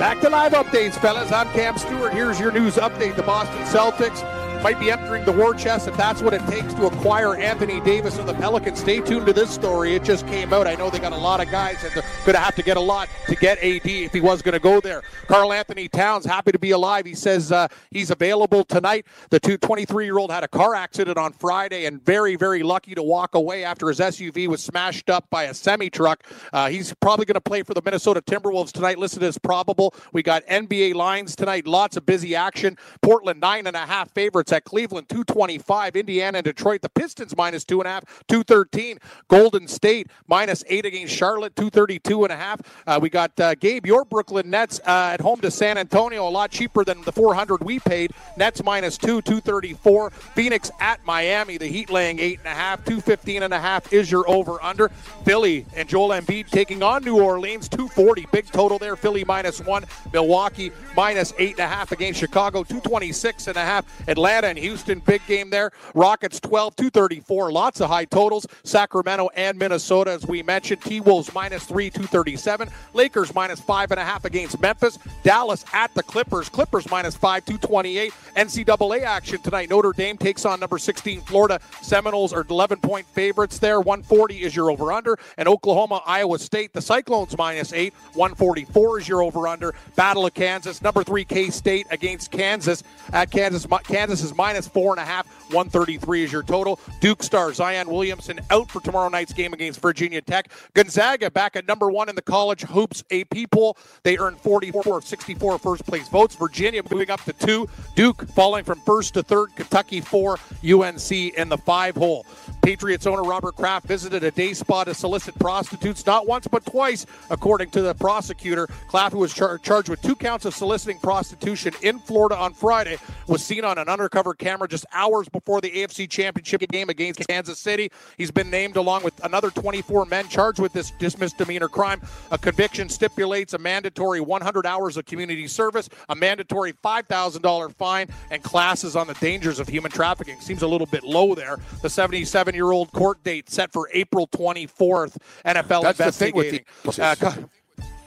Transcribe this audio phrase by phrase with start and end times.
[0.00, 1.30] Back to live updates, fellas.
[1.30, 2.14] I'm Cam Stewart.
[2.14, 3.16] Here's your news update.
[3.16, 4.22] The Boston Celtics
[4.62, 8.18] might be entering the war chest if that's what it takes to acquire Anthony Davis
[8.18, 8.78] of the Pelicans.
[8.78, 9.94] Stay tuned to this story.
[9.94, 10.66] It just came out.
[10.66, 12.76] I know they got a lot of guys and they're going to have to get
[12.76, 15.02] a lot to get AD if he was going to go there.
[15.28, 17.06] Karl-Anthony Towns, happy to be alive.
[17.06, 19.06] He says uh, he's available tonight.
[19.30, 23.02] The 23 year old had a car accident on Friday and very, very lucky to
[23.02, 26.24] walk away after his SUV was smashed up by a semi truck.
[26.52, 29.94] Uh, he's probably going to play for the Minnesota Timberwolves tonight, listed as probable.
[30.12, 32.76] We got NBA lines tonight, lots of busy action.
[33.00, 35.96] Portland, nine and a half favorites at Cleveland, 225.
[35.96, 38.98] Indiana and Detroit, the Pistons minus two and a half, 213.
[39.28, 42.60] Golden State minus eight against Charlotte, 232 and a half.
[42.86, 46.30] Uh, we got uh, Gabe, your Brooklyn Nets uh, at home to San Antonio, a
[46.30, 48.12] lot cheaper than the 400 we paid.
[48.36, 50.10] Nets minus two, 234.
[50.10, 54.10] Phoenix at Miami, the Heat laying eight and a half, 215 and a half is
[54.10, 54.88] your over under.
[55.24, 58.26] Philly and Joel Embiid taking on New Orleans, 240.
[58.32, 58.96] Big total there.
[58.96, 59.84] Philly minus one.
[60.12, 63.84] Milwaukee minus eight and a half against Chicago, 226 and a half.
[64.08, 65.70] Atlanta and Houston, big game there.
[65.94, 67.52] Rockets 12, 234.
[67.52, 68.46] Lots of high totals.
[68.62, 70.82] Sacramento and Minnesota, as we mentioned.
[70.82, 72.68] T Wolves minus three, 237.
[72.94, 74.98] Lakers minus five and a half against Memphis.
[75.22, 76.48] Dallas at the Clippers.
[76.48, 78.12] Clippers minus five, 228.
[78.36, 79.70] NCAA action tonight.
[79.70, 81.60] Notre Dame takes on number 16 Florida.
[81.82, 83.80] Seminoles are 11 point favorites there.
[83.80, 85.18] 140 is your over under.
[85.36, 87.94] And Oklahoma, Iowa State, the Cyclones minus eight.
[88.14, 89.74] 144 is your over under.
[89.96, 90.82] Battle of Kansas.
[90.82, 92.82] Number three K State against Kansas.
[93.12, 95.26] At Kansas, Kansas is minus four and a half.
[95.52, 96.78] 133 is your total.
[97.00, 100.50] Duke star Zion Williamson out for tomorrow night's game against Virginia Tech.
[100.74, 103.76] Gonzaga back at number one in the college hoops AP poll.
[104.02, 106.34] They earned 44 of 64 first place votes.
[106.36, 107.68] Virginia moving up to two.
[107.96, 109.54] Duke falling from first to third.
[109.56, 110.38] Kentucky four.
[110.64, 112.26] UNC in the five hole.
[112.62, 117.06] Patriots owner Robert Kraft visited a day spa to solicit prostitutes not once but twice,
[117.30, 118.66] according to the prosecutor.
[118.88, 122.98] Kraft, who was char- charged with two counts of soliciting prostitution in Florida on Friday,
[123.26, 127.58] was seen on an undercover camera just hours before the AFC Championship game against Kansas
[127.58, 127.90] City.
[128.18, 132.02] He's been named along with another 24 men charged with this, this misdemeanor crime.
[132.30, 138.42] A conviction stipulates a mandatory 100 hours of community service, a mandatory $5,000 fine, and
[138.42, 140.38] classes on the dangers of human trafficking.
[140.40, 141.58] Seems a little bit low there.
[141.82, 145.16] The 77 year old court date set for April 24th.
[145.44, 146.64] NFL That's the thing with investigating.
[146.84, 147.34] these Uh,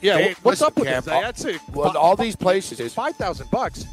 [0.01, 1.05] yeah, Hey, what's listen, up with Cam, this?
[1.05, 1.61] That's it.
[1.73, 3.85] Well, all these places, is Five thousand bucks.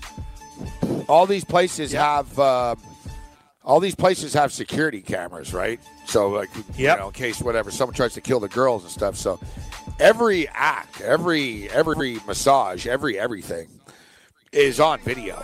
[1.08, 2.16] all these places Yeah.
[2.16, 2.74] have, uh,
[3.64, 5.78] all these places have security cameras, right?
[6.06, 9.16] So, like, you know, in case whatever someone tries to kill the girls and stuff.
[9.16, 9.38] So,
[10.00, 13.68] every act, every every massage, every everything
[14.52, 15.42] is on video.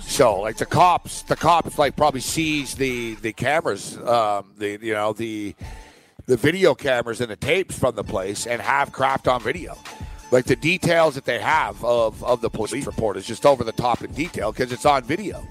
[0.00, 4.92] So, like the cops, the cops like probably sees the the cameras, um, the you
[4.92, 5.54] know the
[6.26, 9.76] the video cameras and the tapes from the place and have crapped on video.
[10.30, 13.72] Like the details that they have of, of the police report is just over the
[13.72, 15.46] top in detail because it's on video.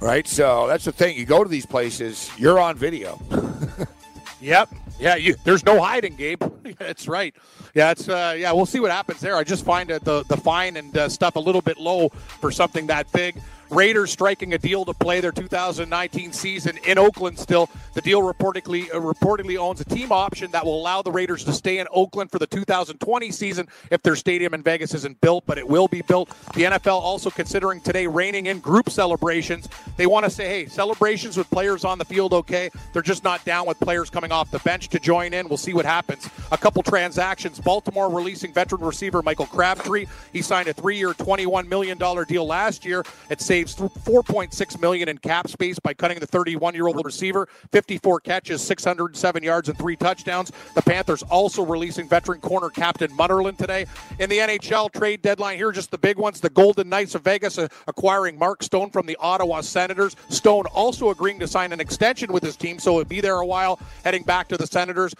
[0.00, 0.26] Right?
[0.26, 1.18] So that's the thing.
[1.18, 3.20] You go to these places, you're on video.
[4.44, 4.74] Yep.
[5.00, 6.42] Yeah, you, there's no hiding, Gabe.
[6.78, 7.34] That's right.
[7.74, 8.52] Yeah, it's uh, yeah.
[8.52, 9.36] We'll see what happens there.
[9.36, 12.50] I just find uh, the the fine and uh, stuff a little bit low for
[12.52, 13.40] something that big.
[13.70, 17.38] Raiders striking a deal to play their 2019 season in Oakland.
[17.38, 21.44] Still, the deal reportedly uh, reportedly owns a team option that will allow the Raiders
[21.44, 25.44] to stay in Oakland for the 2020 season if their stadium in Vegas isn't built,
[25.46, 26.28] but it will be built.
[26.54, 29.68] The NFL also considering today reining in group celebrations.
[29.96, 32.70] They want to say, hey, celebrations with players on the field, okay.
[32.92, 35.48] They're just not down with players coming off the bench to join in.
[35.48, 36.28] We'll see what happens.
[36.52, 37.60] A couple transactions.
[37.60, 40.06] Baltimore releasing veteran receiver Michael Crabtree.
[40.32, 43.04] He signed a three-year, $21 million deal last year.
[43.30, 47.46] It saves 4.6 million in cap space by cutting the 31-year-old receiver.
[47.70, 50.50] 54 catches, 607 yards, and three touchdowns.
[50.74, 53.86] The Panthers also releasing veteran corner Captain Munnerlyn today.
[54.18, 56.40] In the NHL trade deadline, here are just the big ones.
[56.40, 60.16] The Golden Knights of Vegas uh, acquiring Mark Stone from the Ottawa Senators.
[60.30, 63.46] Stone also agreeing to sign an extension with his team, so he'll be there a
[63.46, 65.14] while, heading back to the Senators.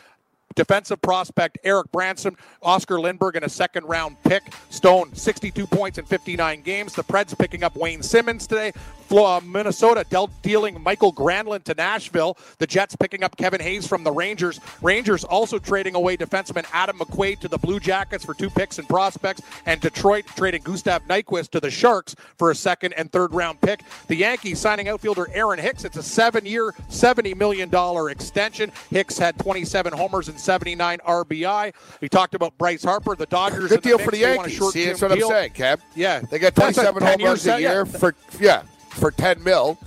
[0.55, 4.43] Defensive prospect Erik Brannstrom, Oscar Lindberg, and a second round pick.
[4.71, 6.93] Stone, 62 points in 59 games.
[6.95, 8.73] The Preds picking up Wayne Simmonds today.
[9.11, 12.37] Uh, Minnesota dealt, dealing Mikael Granlund to Nashville.
[12.59, 14.61] The Jets picking up Kevin Hayes from the Rangers.
[14.83, 18.89] Rangers also trading away defenseman Adam McQuaid to the Blue Jackets for two picks and
[18.89, 23.61] prospects, and Detroit trading Gustav Nyquist to the Sharks for a second and third round
[23.61, 23.83] pick.
[24.09, 25.85] The Yankees signing outfielder Aaron Hicks.
[25.85, 27.71] It's a seven year, $70 million
[28.11, 28.73] extension.
[28.91, 31.73] Hicks had 27 homers and 79 RBI.
[32.01, 33.71] We talked about Bryce Harper, the Dodgers.
[33.71, 34.73] Good deal the for the They want a Yankees.
[34.73, 35.27] See, that's what deal.
[35.29, 35.81] I'm saying, Kev.
[35.95, 36.21] Yeah.
[36.21, 37.73] They got 27 10 home runs years, a yeah.
[37.73, 38.63] year for yeah
[38.95, 39.79] for 10 mil.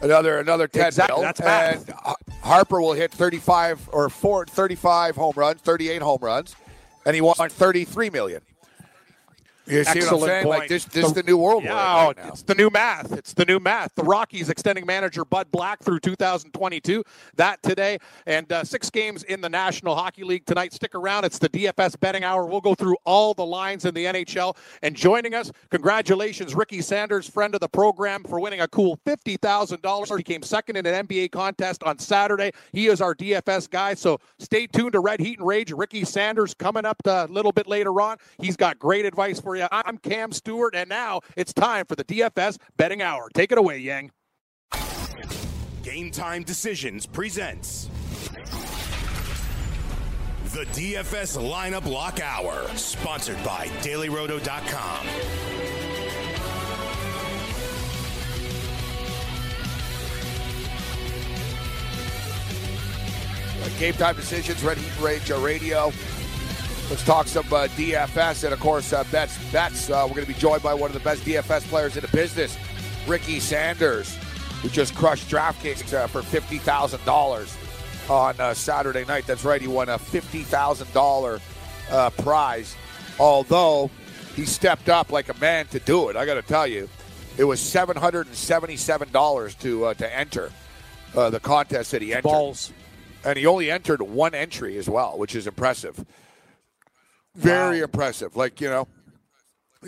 [0.00, 1.22] Another another 10 Exactly, mil.
[1.22, 6.56] that's and Har- Harper will hit 35 or four, 35 home runs, 38 home runs,
[7.06, 8.42] and he won 33 million.
[9.66, 10.44] You see what I'm Excellent saying?
[10.44, 10.58] point.
[10.60, 11.62] Like this, this is the new world.
[11.64, 13.12] Yeah, right it's the new math.
[13.12, 13.94] It's the new math.
[13.94, 17.04] The Rockies extending manager Bud Black through 2022.
[17.36, 20.72] That today, and uh, six games in the National Hockey League tonight.
[20.72, 21.24] Stick around.
[21.24, 22.46] It's the DFS betting hour.
[22.46, 24.56] We'll go through all the lines in the NHL.
[24.82, 29.36] And joining us, congratulations, Ricky Sanders, friend of the program, for winning a cool fifty
[29.36, 30.10] thousand dollars.
[30.16, 32.50] He came second in an NBA contest on Saturday.
[32.72, 33.94] He is our DFS guy.
[33.94, 35.70] So stay tuned to Red Heat and Rage.
[35.72, 38.16] Ricky Sanders coming up a little bit later on.
[38.40, 42.58] He's got great advice for I'm Cam Stewart, and now it's time for the DFS
[42.76, 43.28] betting hour.
[43.34, 44.10] Take it away, Yang.
[45.82, 47.90] Game Time Decisions presents
[50.52, 55.06] the DFS Lineup Lock Hour, sponsored by DailyRoto.com.
[63.82, 65.92] Game time decisions, Red Heat Rage Radio.
[66.92, 69.38] Let's talk some uh, DFS and, of course, uh, bets.
[69.50, 69.88] Bets.
[69.88, 72.08] Uh, we're going to be joined by one of the best DFS players in the
[72.08, 72.54] business,
[73.06, 74.14] Ricky Sanders,
[74.60, 77.56] who just crushed DraftKings uh, for fifty thousand dollars
[78.10, 79.26] on uh, Saturday night.
[79.26, 81.40] That's right, he won a fifty thousand dollar
[81.90, 82.76] uh, prize.
[83.18, 83.90] Although
[84.36, 86.90] he stepped up like a man to do it, I got to tell you,
[87.38, 90.52] it was seven hundred and seventy-seven dollars to uh, to enter
[91.16, 92.70] uh, the contest that he entered Balls.
[93.24, 96.04] and he only entered one entry as well, which is impressive.
[97.34, 98.36] Very impressive.
[98.36, 98.88] Like you know,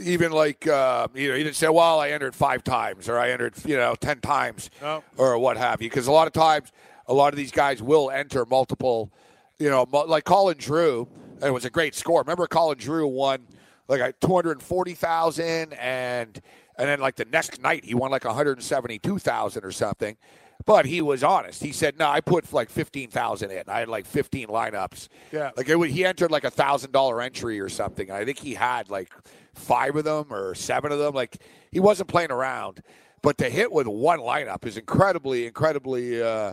[0.00, 3.30] even like uh, you know, he didn't say, "Well, I entered five times," or "I
[3.30, 5.02] entered you know ten times," No.
[5.16, 5.88] or what have you.
[5.90, 6.72] Because a lot of times,
[7.06, 9.12] a lot of these guys will enter multiple.
[9.58, 11.06] You know, like Colin Drew,
[11.36, 12.20] and it was a great score.
[12.22, 13.46] Remember, Colin Drew won
[13.88, 16.40] like a two hundred forty thousand, and
[16.76, 19.70] and then like the next night he won like one hundred seventy two thousand or
[19.70, 20.16] something.
[20.66, 21.62] But he was honest.
[21.62, 23.64] He said, "No, I put like fifteen thousand in.
[23.68, 25.08] I had like fifteen lineups.
[25.30, 25.50] Yeah.
[25.56, 28.10] like it, would- he entered like a thousand dollar entry or something.
[28.10, 29.10] I think he had like
[29.54, 31.14] five of them or seven of them.
[31.14, 31.36] Like
[31.70, 32.82] he wasn't playing around.
[33.20, 36.52] But to hit with one lineup is incredibly, incredibly, uh,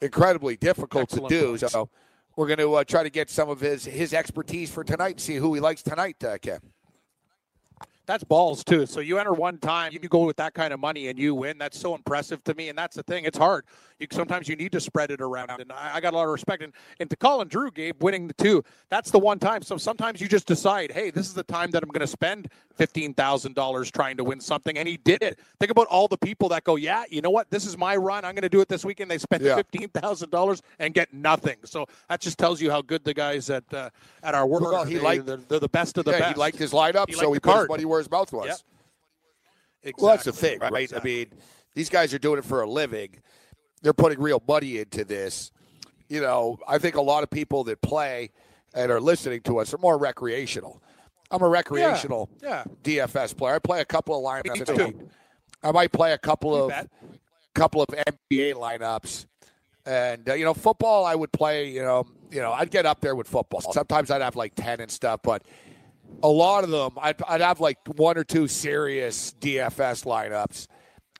[0.00, 1.46] incredibly difficult Excellent to do.
[1.58, 1.72] points.
[1.72, 1.88] So
[2.36, 5.20] we're going to uh, try to get some of his his expertise for tonight and
[5.20, 6.60] see who he likes tonight, uh, Ken.
[8.08, 8.86] That's balls too.
[8.86, 11.58] So you enter one time, you go with that kind of money and you win.
[11.58, 12.70] That's so impressive to me.
[12.70, 13.26] And that's the thing.
[13.26, 13.66] It's hard.
[13.98, 15.50] You sometimes you need to spread it around.
[15.50, 16.62] And I, I got a lot of respect.
[16.62, 19.60] And, and to Colin Drew, Gabe, winning the two, that's the one time.
[19.60, 22.48] So sometimes you just decide, hey, this is the time that I'm going to spend
[22.76, 24.78] fifteen thousand dollars trying to win something.
[24.78, 25.38] And he did it.
[25.60, 27.50] Think about all the people that go, yeah, you know what?
[27.50, 28.24] This is my run.
[28.24, 29.10] I'm going to do it this weekend.
[29.10, 29.56] They spend Yeah.
[29.56, 31.56] fifteen thousand dollars and get nothing.
[31.64, 33.90] So that just tells you how good the guys at uh,
[34.22, 34.62] at our work.
[34.62, 34.86] Well, are.
[34.86, 36.34] he liked- they're, they're the best of the yeah, best.
[36.34, 38.62] he liked his lineup, He so he put his money where his mouth was.
[39.84, 39.94] Yep.
[39.98, 40.84] Well, that's the thing, right?
[40.84, 41.12] Exactly.
[41.12, 41.26] I mean,
[41.74, 43.10] these guys are doing it for a living.
[43.82, 45.52] They're putting real money into this.
[46.08, 48.30] You know, I think a lot of people that play
[48.74, 50.82] and are listening to us are more recreational.
[51.30, 52.64] I'm a recreational yeah.
[52.82, 53.54] DFS player.
[53.54, 55.08] I play a couple of lineups.
[55.62, 56.88] I might play a couple You of bet.
[57.54, 59.26] couple of NBA lineups.
[59.84, 61.68] And uh, you know, football I would play.
[61.68, 63.60] You know, you know, I'd get up there with football.
[63.72, 65.42] Sometimes I'd have like ten and stuff, but
[66.22, 70.66] a lot of them I'd, I'd have like one or two serious DFS lineups,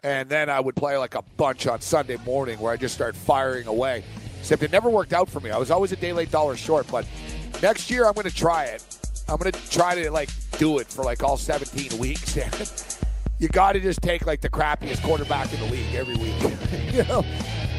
[0.02, 3.16] and then I would play like a bunch on Sunday morning where I just start
[3.16, 4.04] firing away.
[4.40, 5.50] Except it never worked out for me.
[5.50, 6.86] I was always a day late, dollar short.
[6.90, 7.06] But
[7.62, 8.84] next year I'm going to try it.
[9.28, 12.36] I'm going to try to like do it for like all 17 weeks.
[13.38, 16.40] you got to just take like the crappiest quarterback in the league every week.
[16.94, 17.24] you know,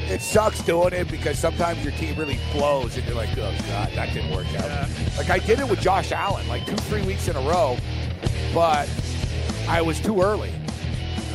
[0.10, 3.92] it sucks doing it because sometimes your team really blows and you're like, oh god,
[3.94, 4.90] that didn't work out.
[5.18, 7.78] Like I did it with Josh Allen, like two, three weeks in a row,
[8.54, 8.90] but
[9.68, 10.52] I was too early.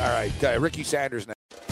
[0.01, 1.35] All right, uh, Ricky Sanders now.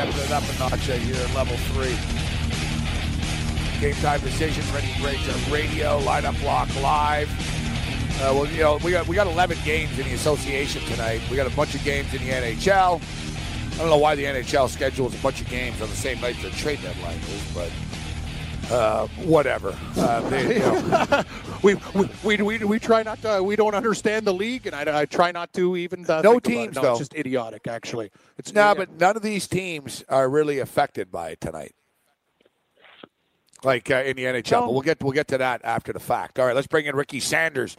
[0.00, 1.96] Stepping it up a notch here at level three.
[3.80, 7.28] Game time decisions, ready to radio, lineup block live.
[8.22, 11.20] Uh, well, you know, we got we got 11 games in the association tonight.
[11.28, 13.02] We got a bunch of games in the NHL.
[13.80, 16.36] I don't know why the NHL schedules a bunch of games on the same night
[16.42, 17.72] the trade deadline is, but
[18.70, 19.74] uh, whatever.
[19.96, 21.24] Uh, they, you know,
[21.62, 25.00] we, we, we, we, we try not to, we don't understand the league, and I,
[25.00, 26.04] I try not to even.
[26.04, 26.54] Uh, No think about it.
[26.56, 26.90] teams, no, though.
[26.90, 28.10] It's just idiotic, actually.
[28.36, 31.74] It's no, but none of these teams are really affected by it tonight.
[33.64, 36.38] Like uh, in the NHL, but we'll get we'll get to that after the fact.
[36.38, 37.78] All right, let's bring in Ricky Sanders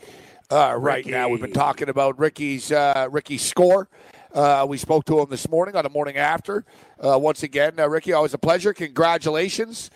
[0.49, 1.29] uh, right now.
[1.29, 3.87] We've been talking about Ricky's uh, Ricky's score.
[4.33, 6.63] Uh, we spoke to him this morning on the morning after.
[6.99, 8.73] Uh, once again, uh, Ricky, always a pleasure.
[8.73, 9.89] Congratulations.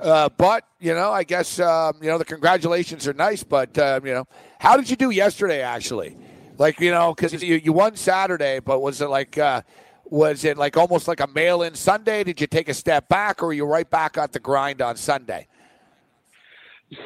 [0.00, 3.44] Uh, but you know, I guess um, you know the congratulations are nice.
[3.44, 4.26] But um, you know,
[4.58, 5.60] how did you do yesterday?
[5.60, 6.16] Actually,
[6.58, 9.62] like you know, because you, you won Saturday, but was it like uh,
[10.06, 12.24] was it like almost like a mail-in Sunday?
[12.24, 14.96] Did you take a step back, or were you right back on the grind on
[14.96, 15.46] Sunday?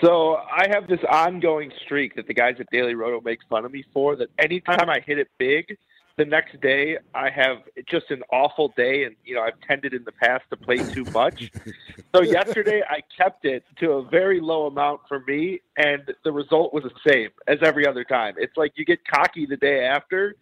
[0.00, 3.72] So I have this ongoing streak that the guys at Daily Roto make fun of
[3.72, 4.16] me for.
[4.16, 5.76] That anytime I hit it big,
[6.16, 7.58] the next day I have
[7.88, 11.04] just an awful day, and you know I've tended in the past to play too
[11.12, 11.50] much.
[12.14, 16.72] so yesterday I kept it to a very low amount for me, and the result
[16.72, 18.34] was the same as every other time.
[18.38, 20.36] It's like you get cocky the day after,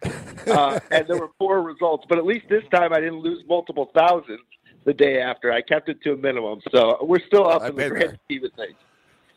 [0.47, 3.91] uh, and there were poor results, but at least this time I didn't lose multiple
[3.95, 4.41] thousands
[4.85, 5.53] the day after.
[5.53, 8.45] I kept it to a minimum, so we're still up I've in the grand scheme
[8.45, 8.77] of things.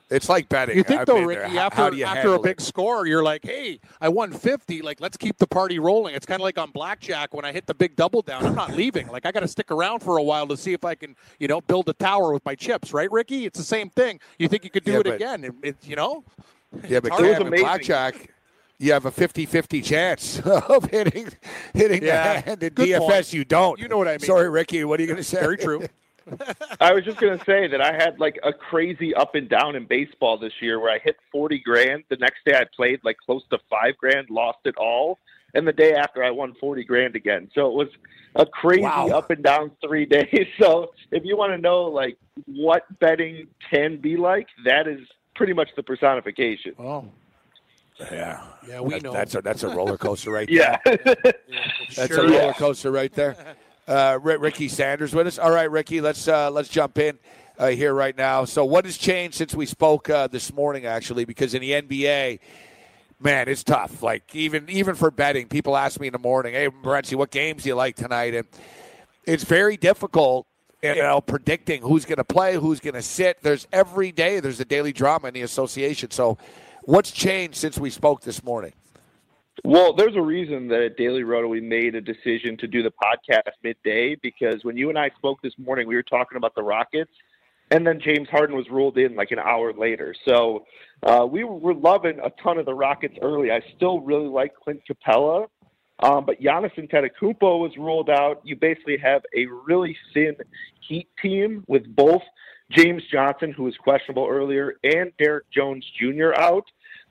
[0.09, 0.77] It's like betting.
[0.77, 1.41] You think I've though, been there.
[1.43, 2.63] Ricky, after how do you after a big it?
[2.63, 4.81] score, you're like, "Hey, I won 50.
[4.81, 7.65] Like, let's keep the party rolling." It's kind of like on blackjack when I hit
[7.65, 8.45] the big double down.
[8.45, 9.07] I'm not leaving.
[9.07, 11.49] Like, I got to stick around for a while to see if I can, you
[11.49, 12.93] know, build a tower with my chips.
[12.93, 13.45] Right, Ricky?
[13.45, 14.21] It's the same thing.
[14.39, 15.43] You think you could do Yeah, it but- again?
[15.43, 16.23] It, it, you know,
[16.87, 17.25] Yeah, but hard.
[17.25, 18.33] It Cam, in blackjack,
[18.79, 21.29] you have a 50-50 chance of hitting
[21.73, 22.63] hitting Yeah, the hand.
[22.63, 23.33] In good DFS, point.
[23.33, 23.77] you don't.
[23.79, 24.19] You know what I mean.
[24.21, 24.83] Sorry, Ricky.
[24.85, 25.39] What are you going to say?
[25.41, 25.85] very true.
[26.79, 29.75] I was just going to say that I had like a crazy up and down
[29.75, 32.03] in baseball this year where I hit 40 grand.
[32.09, 35.19] The next day I played like close to five grand, lost it all.
[35.53, 37.49] And the day after I won 40 grand again.
[37.55, 37.87] So it was
[38.35, 39.07] a crazy Wow.
[39.09, 40.47] up and down three days.
[40.59, 44.99] So if you want to know like what betting can be like, that is
[45.35, 46.73] pretty much the personification.
[46.77, 47.05] Oh,
[48.11, 49.13] Yeah, Yeah, we That- know.
[49.13, 50.77] That's a that's a roller coaster right Yeah.
[50.85, 50.97] there.
[51.95, 52.31] That's Sure a is.
[52.31, 53.35] roller coaster right there.
[53.87, 55.39] Uh, Ricky Sanders with us.
[55.39, 57.17] All right, Ricky, let's uh, let's jump in
[57.57, 58.45] uh, here right now.
[58.45, 60.85] So, what has changed since we spoke uh, this morning?
[60.85, 62.39] Actually, because in the NBA,
[63.19, 64.03] man, it's tough.
[64.03, 67.63] Like even even for betting, people ask me in the morning, "Hey, Morency, what games
[67.63, 68.45] do you like tonight?" And
[69.25, 70.47] it's very difficult.
[70.83, 73.41] You know, predicting who's going to play, who's going to sit.
[73.41, 74.39] There's every day.
[74.39, 76.11] There's a daily drama in the association.
[76.11, 76.37] So,
[76.83, 78.73] what's changed since we spoke this morning?
[79.63, 82.91] Well, there's a reason that at Daily Roto we made a decision to do the
[82.91, 86.61] podcast midday because when you and I spoke this morning, we were talking about the
[86.61, 87.11] Rockets,
[87.71, 90.13] and then James Harden was ruled in like an hour later.
[90.25, 90.65] So
[91.03, 93.51] uh, we were loving a ton of the Rockets early.
[93.51, 95.47] I still really like Clint Capela,
[95.99, 98.41] um, but Giannis Antetokounmpo was ruled out.
[98.43, 100.35] You basically have a really thin
[100.87, 102.21] Heat team with both
[102.71, 106.33] James Johnson, who was questionable earlier, and Derrick Jones Jr.
[106.35, 106.65] out.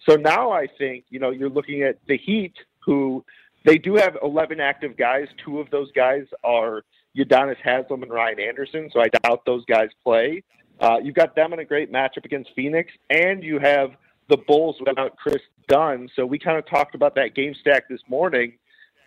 [0.08, 3.24] So now I think, you know, you're looking at the Heat, who
[3.64, 5.26] they do have 11 active guys.
[5.44, 6.82] Two of those guys are
[7.16, 10.42] Udonis Haslem and Ryan Anderson, so I doubt those guys play.
[10.78, 13.90] Uh, you've got them in a great matchup against Phoenix, and you have
[14.28, 16.08] the Bulls without Kris Dunn.
[16.14, 18.54] So we kind of talked about that game stack this morning.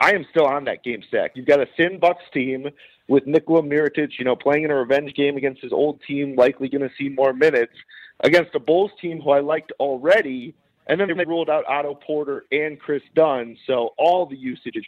[0.02, 1.32] I am still on that game stack.
[1.36, 2.68] You've got a thin Bucks team
[3.08, 6.70] with Nikola Mirotic, you know, playing in a revenge game against his old team, likely
[6.70, 7.74] going to see more minutes
[8.22, 10.56] against a Bulls team who I liked already.
[10.90, 13.56] And then they ruled out Otto Porter and Kris Dunn.
[13.68, 14.86] So all the usage is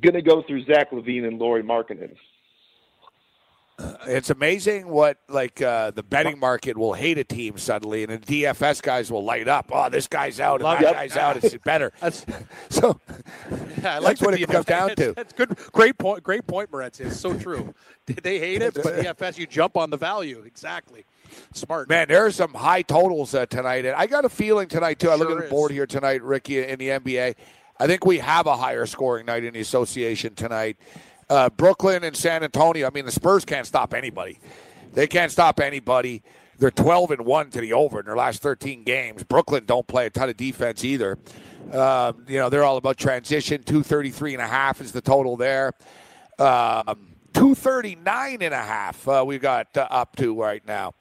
[0.00, 2.14] going to go through Zach LaVine and Lauri Markkanen.
[4.06, 8.42] It's amazing what like uh, the betting market will hate a team suddenly, and the
[8.42, 9.70] DFS guys will light up.
[9.72, 10.94] Oh, this guy's out, and that it.
[10.94, 11.42] guy's out.
[11.42, 11.92] It's better.
[12.00, 12.24] That's
[12.70, 13.00] So
[13.82, 14.52] yeah, I That's the what it DFS.
[14.52, 14.94] comes down to.
[14.94, 15.56] That's, that's good.
[15.72, 16.22] Great point.
[16.22, 17.00] Great point, Moretz.
[17.00, 17.74] It's so true.
[18.22, 20.42] They hate it, but DFS you jump on the value.
[20.44, 21.06] Exactly.
[21.54, 24.98] Smart man, there are some high totals uh, tonight, and I got a feeling tonight
[24.98, 25.08] too.
[25.08, 25.50] I look at the is.
[25.50, 27.34] board here tonight, Ricky, in the NBA.
[27.80, 30.76] I think we have a higher scoring night in the association tonight.
[31.28, 32.86] Uh, Brooklyn and San Antonio.
[32.86, 34.38] I mean, the Spurs can't stop anybody.
[34.92, 36.22] They can't stop anybody.
[36.58, 39.24] They're 12 and one to the over in their last 13 games.
[39.24, 41.18] Brooklyn don't play a ton of defense either.
[41.72, 43.62] Um, you know, they're all about transition.
[43.62, 45.72] 233 and a half is the total there.
[46.38, 50.94] Um, 239 and a half uh, we got uh, up to right now.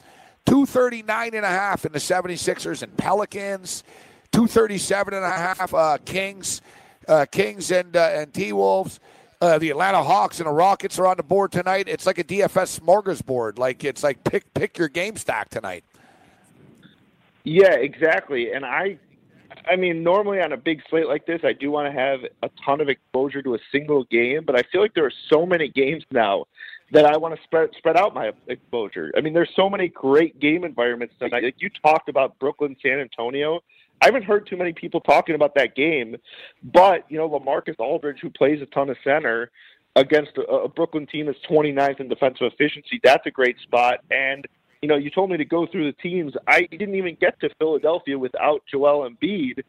[0.46, 3.84] 239 and a half in the 76ers and Pelicans.
[4.32, 6.62] 237 and a half uh, Kings,
[7.08, 9.00] uh, Kings and uh, and T Wolves.
[9.44, 11.90] Uh, the Atlanta Hawks and the Rockets are on the board tonight.
[11.90, 13.60] It's like a DFS smorgasbord.
[13.60, 15.84] Like it's like pick pick your game stack tonight.
[17.44, 18.54] Yeah, exactly.
[18.54, 18.98] And I,
[19.70, 22.50] I mean, normally on a big slate like this, I do want to have a
[22.64, 24.46] ton of exposure to a single game.
[24.46, 26.46] But I feel like there are so many games now
[26.94, 29.12] that I want to spread spread out my exposure.
[29.18, 31.44] I mean, there's so many great game environments tonight.
[31.44, 33.60] Like you talked about Brooklyn, San Antonio.
[34.02, 36.18] I haven't heard too many people talking about that game,
[36.64, 39.50] but you know, Lamarcus Aldridge, who plays a ton of center
[39.96, 44.00] against a, a Brooklyn team that's 29th in defensive efficiency, that's a great spot.
[44.12, 44.46] And
[44.82, 46.34] you know, you told me to go through the teams.
[46.46, 49.64] I didn't even get to Philadelphia without Joel Embiid.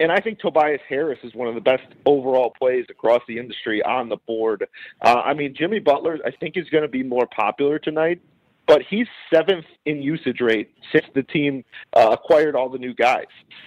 [0.00, 3.82] And I think Tobias Harris is one of the best overall plays across the industry
[3.82, 4.66] on the board.
[5.02, 8.22] Uh, I mean, Jimmy Butler, I think, is going to be more popular tonight
[8.70, 11.64] but he's seventh in usage rate since the team
[11.96, 13.24] uh, acquired all the new guys.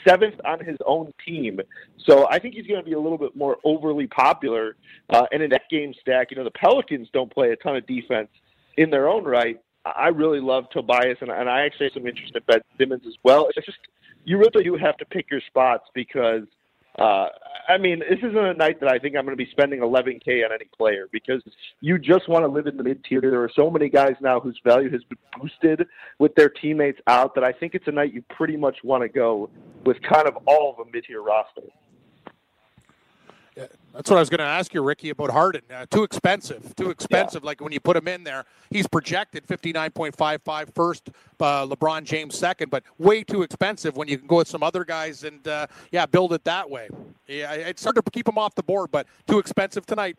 [0.07, 1.59] Seventh on his own team.
[2.05, 4.77] So I think he's going to be a little bit more overly popular.
[5.09, 7.85] Uh, and in that game stack, you know, the Pelicans don't play a ton of
[7.85, 8.29] defense
[8.77, 9.59] in their own right.
[9.83, 13.15] I really love Tobias, and, and I actually have some interest in Ben Simmons as
[13.23, 13.49] well.
[13.53, 13.79] It's just
[14.23, 16.43] you really do have to pick your spots because–
[16.99, 17.27] uh,
[17.67, 20.45] I mean, this isn't a night that I think I'm going to be spending 11K
[20.45, 21.41] on any player because
[21.79, 23.21] you just want to live in the mid tier.
[23.21, 25.87] There are so many guys now whose value has been boosted
[26.19, 29.09] with their teammates out that I think it's a night you pretty much want to
[29.09, 29.49] go
[29.85, 31.61] with kind of all of a mid tier roster.
[33.93, 35.61] That's what I was going to ask you, Ricky, about Harden.
[35.71, 36.75] Uh, too expensive.
[36.75, 37.43] Too expensive.
[37.43, 37.47] Yeah.
[37.47, 42.71] Like when you put him in there, he's projected 59.55 first, uh, LeBron James second,
[42.71, 46.07] but way too expensive when you can go with some other guys and, uh, yeah,
[46.07, 46.89] build it that way.
[47.27, 50.17] Yeah, it's hard to keep him off the board, but too expensive tonight.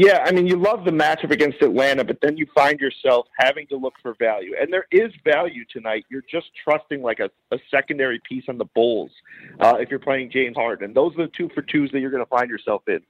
[0.00, 3.66] Yeah, I mean, you love the matchup against Atlanta, but then you find yourself having
[3.66, 4.54] to look for value.
[4.56, 6.04] And there is value tonight.
[6.08, 9.10] You're just trusting like a, a secondary piece on the Bulls
[9.58, 10.94] uh, if you're playing James Harden.
[10.94, 13.00] Those are the two for twos that you're going to find yourself in.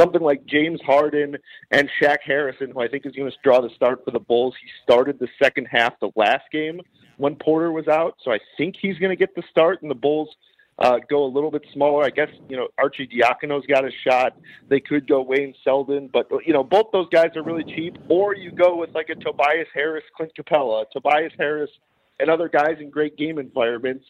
[0.00, 1.36] Something like James Harden
[1.72, 4.54] and Shaq Harrison, who I think is going to draw the start for the Bulls.
[4.62, 6.80] He started the second half the last game
[7.18, 9.94] when Porter was out, so I think he's going to get the start, and the
[9.94, 10.30] Bulls–
[10.78, 12.04] uh, go a little bit smaller.
[12.04, 14.36] I guess you know Arcidiacono's got a shot.
[14.68, 17.98] They could go Wayne Selden, but you know both those guys are really cheap.
[18.08, 21.70] Or you go with like a Tobias Harris, Clint Capela, Tobias Harris,
[22.18, 24.04] and other guys in great game environments.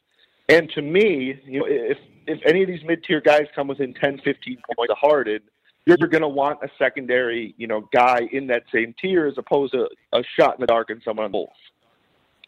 [0.49, 3.95] And to me, you know, if if any of these mid tier guys come within
[3.95, 5.41] 10, 15 points of Harden,
[5.87, 9.73] you're going to want a secondary, you know, guy in that same tier as opposed
[9.73, 11.51] to a shot in the dark and someone else.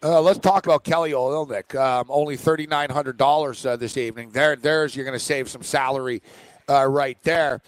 [0.05, 1.77] Uh, let's talk about Kelly Olynyk.
[1.77, 4.31] Um, only thirty nine hundred dollars uh, this evening.
[4.31, 6.23] There, there's you're going to save some salary
[6.69, 7.61] uh, right there.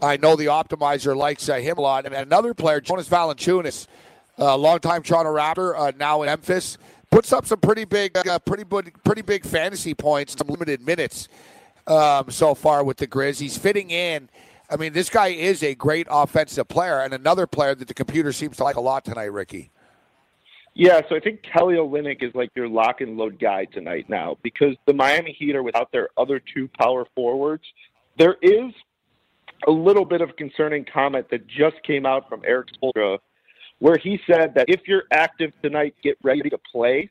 [0.00, 2.06] I know the optimizer likes uh, him a lot.
[2.06, 3.88] And another player, Jonas Valanciunas,
[4.38, 6.78] uh, longtime Toronto Raptor, uh, now in Memphis,
[7.10, 11.28] puts up some pretty big, uh, pretty pretty big fantasy points, some limited minutes
[11.86, 13.38] um, so far with the Grizz.
[13.38, 14.30] He's fitting in.
[14.70, 18.32] I mean, this guy is a great offensive player, and another player that the computer
[18.32, 19.70] seems to like a lot tonight, Ricky.
[20.78, 24.36] Yeah, so I think Kelly Olynyk is like your lock and load guy tonight now
[24.42, 27.64] because the Miami Heat are without their other two power forwards.
[28.18, 28.74] There is
[29.66, 33.18] a little bit of concerning comment that just came out from Erik Spoelstra
[33.78, 37.08] where he said that if you're active tonight, get ready to play.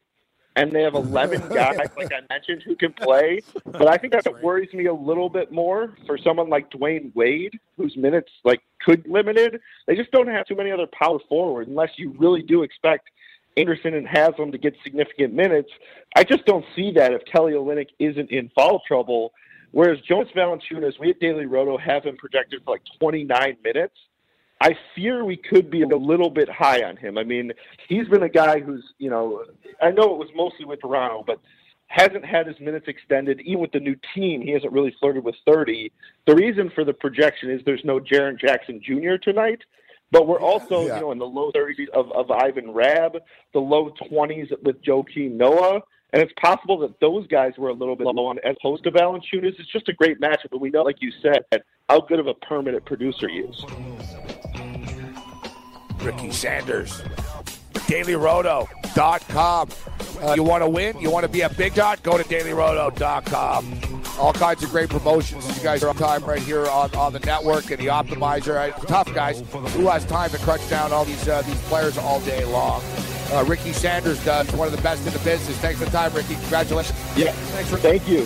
[0.55, 3.41] And they have 11 guys, like I mentioned, who can play.
[3.65, 7.59] But I think that worries me a little bit more for someone like Dwyane Wade,
[7.77, 9.59] whose minutes like could be limited.
[9.87, 13.09] They just don't have too many other power forwards unless you really do expect
[13.57, 15.69] Anderson and Haslem to get significant minutes.
[16.15, 19.33] I just don't see that if Kelly Olynyk isn't in foul trouble.
[19.71, 23.95] Whereas Jonas Valanciunas, we at Daily Roto have him projected for like 29 minutes.
[24.61, 27.17] I fear we could be a little bit high on him.
[27.17, 27.51] I mean,
[27.89, 29.43] he's been a guy who's, you know,
[29.81, 31.39] I know it was mostly with Toronto, but
[31.87, 33.41] hasn't had his minutes extended.
[33.41, 35.91] Even with the new team, he hasn't really flirted with 30.
[36.25, 39.17] The reason for the projection is there's no Jaren Jackson Jr.
[39.21, 39.61] tonight.
[40.11, 40.95] But we're also, yeah.
[40.95, 43.17] you know, in the low 30s of, of Ivan Rabb,
[43.53, 45.81] the low 20s with Joakim Noah.
[46.13, 48.91] And it's possible that those guys were a little bit low on as opposed to
[48.91, 49.59] Valanciunas.
[49.59, 51.43] It's just a great matchup, but we know, like you said,
[51.89, 53.65] how good of a permanent producer he is.
[56.01, 57.01] Ricky Sanders,
[57.87, 59.69] DailyRoto.com.
[60.21, 60.99] Uh, you want to win?
[60.99, 62.01] You want to be a big dot?
[62.03, 63.81] Go to DailyRoto.com.
[64.17, 65.45] All kinds of great promotions.
[65.57, 68.55] You guys are on time right here on, on the network and the optimizer.
[68.55, 68.73] Right?
[68.87, 69.41] Tough guys.
[69.51, 72.81] Who has time to crunch down all these uh, these players all day long?
[73.31, 75.57] Uh, Ricky Sanders does one of the best in the business.
[75.57, 76.35] Thanks for the time, Ricky.
[76.35, 76.97] Congratulations.
[77.17, 77.31] Yeah.
[77.31, 77.77] Thanks for.
[77.77, 78.25] Thank you.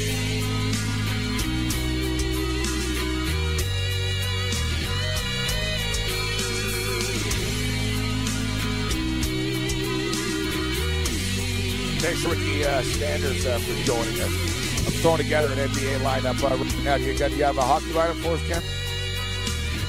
[12.01, 14.87] Thanks, Ricky uh, Standards, uh, for joining us.
[14.87, 16.95] I'm throwing together an NBA lineup uh, right now.
[16.95, 18.63] You, got, you have a hockey lineup for us, Ken?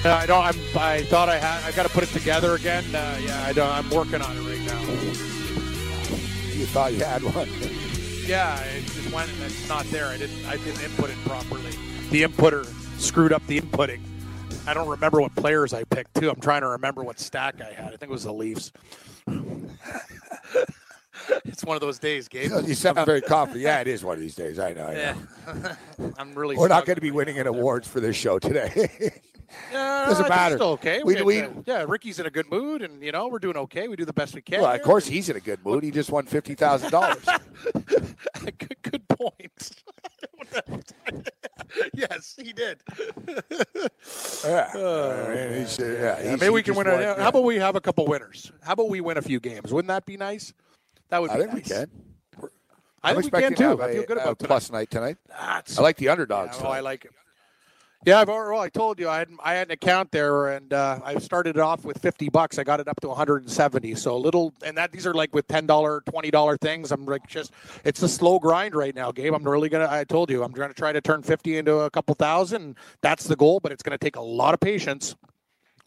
[0.04, 0.44] Uh, I don't.
[0.44, 1.64] I'm, I thought I had.
[1.64, 2.84] I got to put it together again.
[2.94, 3.66] Uh, yeah, I don't.
[3.66, 4.80] I'm working on it right now.
[6.52, 7.48] You thought you had one.
[8.26, 10.08] Yeah, it just went and it's not there.
[10.08, 10.44] I didn't.
[10.44, 11.70] I didn't input it properly.
[12.10, 12.66] The inputter
[13.00, 14.02] screwed up the inputting.
[14.66, 16.28] I don't remember what players I picked too.
[16.28, 17.86] I'm trying to remember what stack I had.
[17.86, 18.70] I think it was the Leafs.
[21.44, 22.50] it's one of those days, Gabe.
[22.66, 23.62] You sound very confident.
[23.64, 24.58] Yeah, it is one of these days.
[24.58, 24.86] I know.
[24.86, 25.14] I know.
[25.48, 25.74] Yeah,
[26.18, 26.56] I'm really.
[26.56, 29.12] We're not going to be winning an awards for this show today.
[29.70, 30.56] Yeah, Doesn't matter.
[30.56, 31.02] Still okay.
[31.04, 33.58] We- had, we- uh, yeah, Ricky's in a good mood, and you know we're doing
[33.58, 33.86] okay.
[33.86, 34.62] We do the best we can.
[34.62, 35.84] well, of course, he's in a good mood.
[35.84, 37.22] He just won fifty thousand dollars.
[37.74, 39.72] good, good point.
[41.94, 42.82] yes, he did.
[44.44, 46.86] Yeah, mean, he's, uh, yeah, Yeah, maybe we can win.
[46.86, 47.22] Won- yeah, yeah.
[47.22, 48.50] How about we have a couple winners?
[48.62, 49.72] How about we win a few games?
[49.72, 50.52] Wouldn't that be nice?
[51.12, 51.30] That would.
[51.30, 51.68] I Be think we nice.
[51.68, 51.90] can.
[53.02, 53.64] I I'm think we can too.
[53.68, 54.48] have I feel a- good a about tonight.
[54.48, 55.16] plus night tonight.
[55.28, 56.56] That's, I like the underdogs.
[56.58, 57.10] Yeah, oh, I like it.
[58.06, 60.72] Yeah, I've already, well, I told you I had I had an account there, and
[60.72, 62.58] uh, I started it off with fifty bucks.
[62.58, 63.94] I got it up to one hundred and seventy.
[63.94, 66.90] So a little, and that these are like with ten dollar, twenty dollar things.
[66.90, 67.52] I'm like just,
[67.84, 69.34] it's a slow grind right now, Gabe.
[69.34, 69.88] I'm really gonna.
[69.90, 72.76] I told you, I'm going to try to turn fifty into a couple thousand.
[73.02, 75.14] That's the goal, but it's going to take a lot of patience.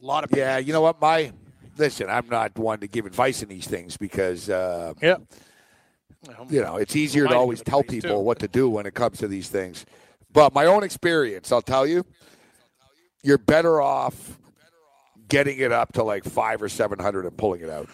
[0.02, 0.46] A lot of patience.
[0.46, 1.02] Yeah, you know what?
[1.02, 1.34] My
[1.78, 5.18] listen, I'm not one to give advice in these things because uh, yeah.
[6.50, 8.20] you know it's easier to always tell people too.
[8.20, 9.86] what to do when it comes to these things.
[10.32, 12.06] But my own experience, I'll tell you,
[13.24, 14.38] you're better off
[15.28, 17.90] getting it up to like five or seven hundred and pulling it out.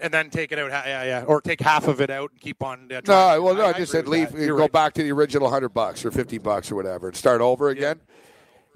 [0.00, 0.70] and then take it out.
[0.70, 2.90] Yeah, yeah, or take half of it out and keep on.
[2.92, 4.32] Uh, No, well, no, I, I just said leave.
[4.32, 4.38] that.
[4.38, 4.72] You You're go right.
[4.72, 8.00] back to the original hundred bucks or fifty bucks or whatever, and start over again.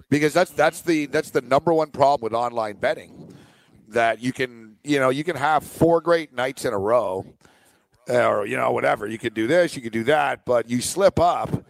[0.09, 3.30] Because that's that's the that's the number one problem with online betting.
[3.91, 7.27] That you can you know you can have four great nights in a row,
[8.09, 11.19] or you know whatever you can do this, you can do that, but you slip
[11.19, 11.65] up,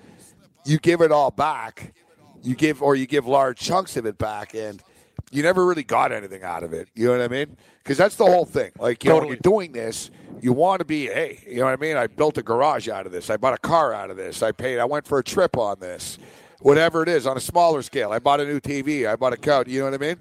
[0.65, 1.95] you give it all back,
[2.43, 4.83] you give or you give large chunks of it back, and
[5.31, 6.89] you never really got anything out of it.
[6.95, 7.57] You know what I mean?
[7.83, 8.73] Because that's the whole thing.
[8.79, 11.73] Like you know, when you're doing this, you want to be, hey, you know what
[11.73, 11.97] I mean?
[11.97, 13.31] I built a garage out of this.
[13.31, 14.43] I bought a car out of this.
[14.43, 14.79] I paid.
[14.79, 16.19] I went for a trip on this.
[16.61, 18.13] Whatever it is, on a smaller scale.
[18.13, 19.09] I bought a new TV.
[19.09, 19.69] I bought a couch.
[19.69, 20.21] You know what I mean?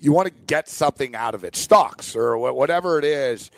[0.00, 3.50] You want to get something out of it, stocks or wha- whatever it is.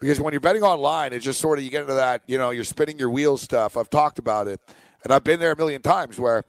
[0.00, 2.50] Because when you're betting online, it's just sort of you get into that, you know,
[2.50, 3.76] you're spinning your wheels stuff.
[3.76, 4.60] I've talked about it,
[5.02, 6.44] and I've been there a million times where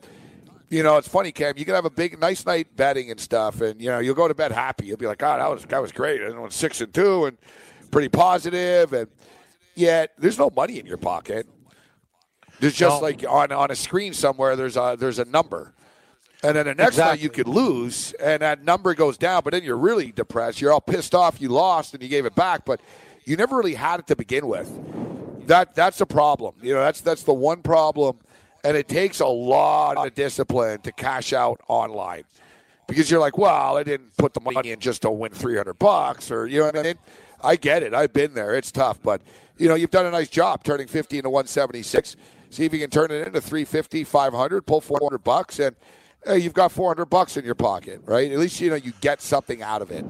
[0.67, 1.53] you know, it's funny, Cam.
[1.57, 4.27] You can have a big, nice night betting and stuff, and you know, you'll go
[4.27, 4.87] to bed happy.
[4.87, 7.37] You'll be like, "God, that was that was great." And went six and two, and
[7.91, 9.07] pretty positive, and
[9.75, 11.47] yet there's no money in your pocket.
[12.59, 13.01] There's just No.
[13.01, 14.55] like on on a screen somewhere.
[14.55, 15.73] There's a there's a number,
[16.45, 19.41] and then the next night you could lose, and that number goes down.
[19.43, 20.61] But then you're really depressed.
[20.61, 21.41] You're all pissed off.
[21.41, 22.81] You lost, and you gave it back, but
[23.25, 24.69] you never really had it to begin with.
[25.47, 26.55] That that's a problem.
[26.61, 28.19] You know, that's that's the one problem,
[28.63, 32.23] and it takes a lot of discipline to cash out online
[32.87, 36.31] because you're like, well, I didn't put the money in just to win 300 bucks,
[36.31, 36.95] or you know what I mean.
[37.43, 37.93] I get it.
[37.93, 38.55] I've been there.
[38.55, 39.21] It's tough, but
[39.57, 42.15] you know, you've done a nice job turning 50 into 176.
[42.49, 45.75] See if you can turn it into 350, 500, pull 400 bucks, and
[46.33, 48.31] you've got 400 bucks in your pocket, right?
[48.31, 50.05] At least you know you get something out of it.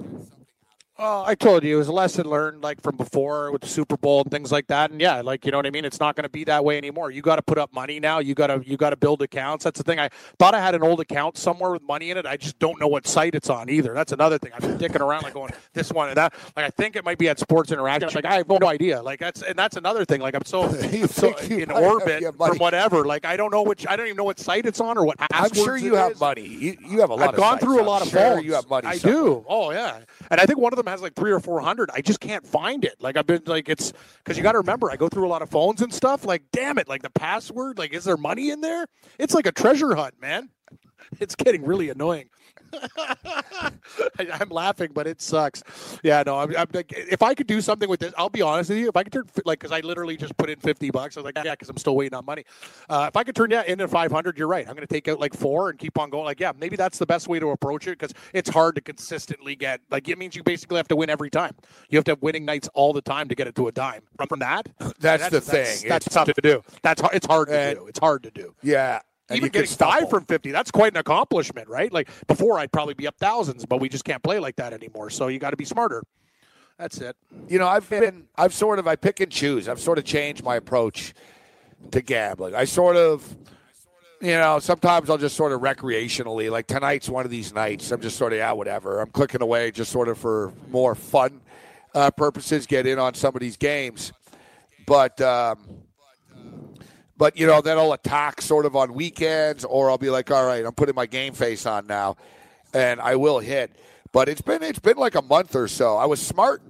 [0.97, 4.21] I told you it was a lesson learned, like from before with the Super Bowl
[4.21, 4.91] and things like that.
[4.91, 5.84] And yeah, like you know what I mean.
[5.84, 7.12] It's not going to be that way anymore.
[7.12, 8.19] You got to put up money now.
[8.19, 9.65] You got to you got to build accounts.
[9.65, 9.99] That's the thing.
[9.99, 12.25] I thought I had an old account somewhere with money in it.
[12.25, 13.93] I just don't know what site it's on either.
[13.93, 14.51] That's another thing.
[14.53, 16.34] I've been dicking around like going this one and that.
[16.55, 18.10] Like I think it might be at Sports Interaction.
[18.15, 19.01] Like I have no idea.
[19.01, 20.21] Like that's and that's another thing.
[20.21, 23.03] Like I'm so, You so in orbit from whatever.
[23.05, 23.86] Like I don't know which.
[23.88, 25.17] I don't even know what site it's on or what.
[25.31, 26.19] I'm sure you have is.
[26.21, 26.47] money.
[26.47, 27.29] You, you have a lot.
[27.29, 27.63] I've of gone sites.
[27.65, 28.45] through a I'm lot of sure phones.
[28.45, 28.88] You have money.
[28.88, 29.23] I somewhere.
[29.23, 29.45] do.
[29.47, 29.99] Oh yeah,
[30.31, 31.89] and I think one of them has like three or four hundred.
[31.93, 32.95] I just can't find it.
[32.99, 35.41] Like I've been like it's because you got to remember I go through a lot
[35.41, 36.25] of phones and stuff.
[36.25, 37.77] Like damn it, like the password.
[37.77, 38.85] Like is there money in there?
[39.19, 40.49] It's like a treasure hunt, man.
[41.19, 42.29] It's getting really annoying.
[44.19, 45.63] I, I'm laughing, but it sucks.
[46.04, 46.38] Yeah, no.
[46.39, 48.88] I'm, I'm like, if I could do something with this, I'll be honest with you.
[48.89, 51.17] If I could turn like, because I literally just put in fifty bucks.
[51.17, 52.43] I was like, yeah, because I'm still waiting on money.
[52.89, 54.67] Uh, if I could turn that into five hundred, you're right.
[54.67, 56.25] I'm going to take out like four and keep on going.
[56.25, 59.56] Like, yeah, maybe that's the best way to approach it because it's hard to consistently
[59.56, 59.82] get.
[59.89, 61.54] Like, it means you basically have to win every time.
[61.89, 64.01] You have to have winning nights all the time to get it to a dime.
[64.17, 64.67] From, from that,
[64.99, 65.89] That's the that's, thing.
[65.89, 66.62] That's, It's- tough to do.
[66.82, 67.15] That's hard.
[67.15, 67.88] It's hard to And- do.
[67.88, 68.99] It's hard to do Yeah.
[69.29, 72.71] And even you can getting from 50 that's quite an accomplishment right like before i'd
[72.71, 75.49] probably be up thousands but we just can't play like that anymore so you got
[75.49, 76.03] to be smarter
[76.77, 77.15] that's it
[77.47, 79.69] you know, I've been, I've sort of, I pick and choose.
[79.69, 81.13] I've sort of changed my approach
[81.91, 82.55] to gambling.
[82.55, 83.35] I sort of,
[84.21, 87.91] you know, sometimes I'll just sort of recreationally, like tonight's one of these nights.
[87.91, 88.99] I'm just sort of, yeah, whatever.
[88.99, 91.41] I'm clicking away just sort of for more fun
[91.93, 94.11] uh, purposes, get in on some of these games.
[94.88, 95.85] But, um,
[97.17, 100.45] but you know, then I'll attack sort of on weekends, or I'll be like, all
[100.45, 102.17] right, I'm putting my game face on now,
[102.73, 103.71] and I will hit.
[104.12, 105.97] But it's been it's been like a month or so.
[105.97, 106.62] I was smart.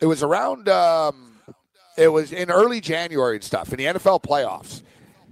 [0.00, 0.68] It was around.
[0.68, 1.38] Um,
[1.96, 4.82] it was in early January and stuff in the NFL playoffs.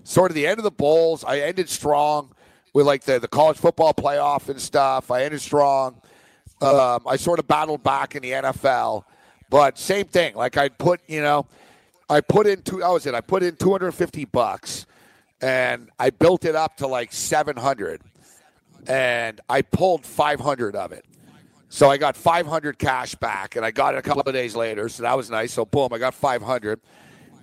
[0.04, 1.24] Sort of the end of the bowls.
[1.24, 2.34] I ended strong
[2.74, 5.10] with like the the college football playoff and stuff.
[5.10, 6.00] I ended strong.
[6.60, 9.04] Um, I sort of battled back in the NFL,
[9.48, 10.34] but same thing.
[10.34, 11.46] Like I put, you know,
[12.08, 12.80] I put in two.
[12.80, 13.14] How was it?
[13.14, 14.86] I put in two hundred fifty bucks,
[15.40, 18.00] and I built it up to like seven hundred,
[18.86, 21.04] and I pulled five hundred of it.
[21.70, 24.88] So I got 500 cash back, and I got it a couple of days later.
[24.88, 25.52] So that was nice.
[25.52, 26.80] So boom, I got 500,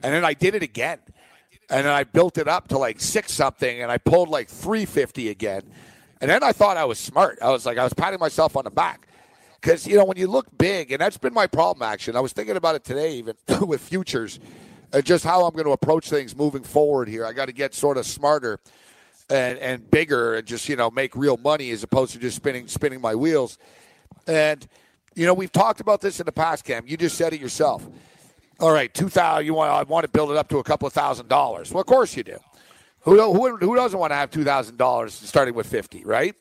[0.01, 0.97] and then I did it again,
[1.69, 5.30] and then I built it up to like six something, and I pulled like 350
[5.30, 5.62] again,
[6.21, 7.38] and then I thought I was smart.
[7.39, 9.05] I was like, I was patting myself on the back
[9.65, 11.82] because you know when you look big, and that's been my problem.
[11.82, 14.39] Actually, I was thinking about it today, even with futures,
[14.93, 17.25] and just how I'm going to approach things moving forward here.
[17.25, 18.60] I got to get sort of smarter
[19.28, 22.67] and and bigger, and just you know make real money as opposed to just spinning
[22.67, 23.58] spinning my wheels.
[24.28, 24.65] And
[25.15, 26.84] you know we've talked about this in the past, Cam.
[26.86, 27.88] You just said it yourself.
[28.60, 29.47] All right, two thousand.
[29.47, 29.71] You want?
[29.71, 31.71] I want to build it up to a couple of thousand dollars.
[31.71, 32.38] Well, of course you do.
[32.99, 36.36] Who who, who doesn't want to have two thousand dollars starting with fifty, right?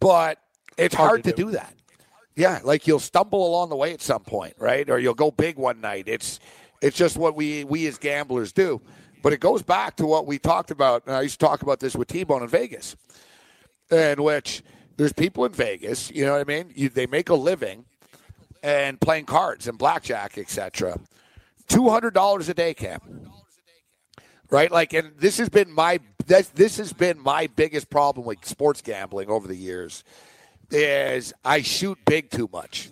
[0.00, 0.40] But
[0.76, 1.52] it's hard, to, do.
[1.52, 1.72] that.
[2.36, 4.88] Yeah, like you'll stumble along the way at some point, right?
[4.88, 6.04] Or you'll go big one night.
[6.06, 6.38] It's
[6.82, 8.82] it's just what we we as gamblers do.
[9.22, 11.02] But it goes back to what we talked about.
[11.06, 12.94] And I used to talk about this with T Bone in Vegas,
[13.90, 14.62] in which
[14.98, 16.10] there's people in Vegas.
[16.10, 16.72] You know what I mean?
[16.74, 17.86] You, they make a living
[18.62, 20.98] and playing cards and blackjack, etc.
[21.68, 23.30] Two hundred dollars a day, Cam.
[24.48, 28.44] Right, like, and this has been my this, this has been my biggest problem with
[28.44, 30.04] sports gambling over the years.
[30.70, 32.90] Is I shoot big too much.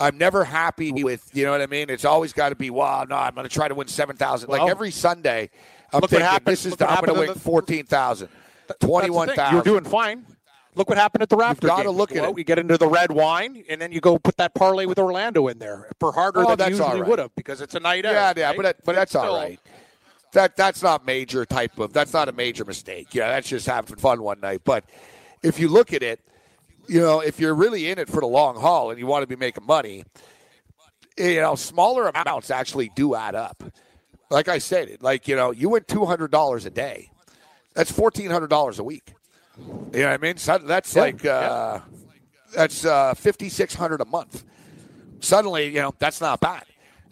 [0.00, 1.90] I'm never happy with you know what I mean.
[1.90, 3.04] It's always got to be wow.
[3.08, 4.48] No, I'm going to try to win seven thousand.
[4.48, 5.50] Well, like every Sunday,
[5.92, 7.84] I'm look what thinking happened- this is the, I'm going to win to the- fourteen
[7.84, 8.28] thousand,
[8.66, 9.36] That's the twenty-one thing.
[9.36, 9.54] thousand.
[9.54, 10.24] You're doing fine.
[10.76, 12.38] Look what happened at the Raptor gotta look at go it.
[12.38, 15.46] You get into the red wine, and then you go put that parlay with Orlando
[15.46, 17.08] in there for harder Oh, than that's you usually all right.
[17.08, 18.12] would have because it's a night out.
[18.12, 18.56] Yeah, yeah, right?
[18.56, 19.60] but that, but that's all right.
[20.32, 21.92] That that's not major type of.
[21.92, 23.14] That's not a major mistake.
[23.14, 24.62] Yeah, that's just having fun one night.
[24.64, 24.84] But
[25.44, 26.18] if you look at it,
[26.86, 29.26] you know, if you're really in it for the long haul and you want to
[29.26, 30.04] be making money,
[31.16, 33.62] you know, smaller amounts actually do add up.
[34.30, 37.10] Like I said, like you know, you win two hundred dollars a day.
[37.74, 39.14] That's fourteen hundred dollars a week.
[39.58, 40.36] You know what I mean?
[40.36, 41.80] So that's Yeah, like uh,
[42.54, 44.44] that's uh, fifty six hundred a month.
[45.20, 46.64] Suddenly, you know, that's not bad.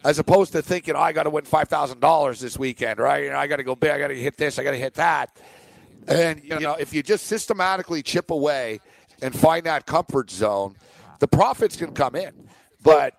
[0.04, 3.24] As opposed to thinking, oh, I got to win five thousand dollars this weekend, right?
[3.24, 3.90] You know, I got to go big.
[3.90, 4.58] I got to hit this.
[4.58, 5.38] I got to hit that.
[6.08, 8.80] And you know, if you just systematically chip away
[9.22, 10.76] and find that comfort zone,
[11.20, 12.48] the profits can come in.
[12.82, 13.14] But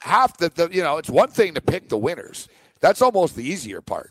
[0.00, 2.48] half the, the you know, it's one thing to pick the winners.
[2.80, 4.10] That's almost the easier part.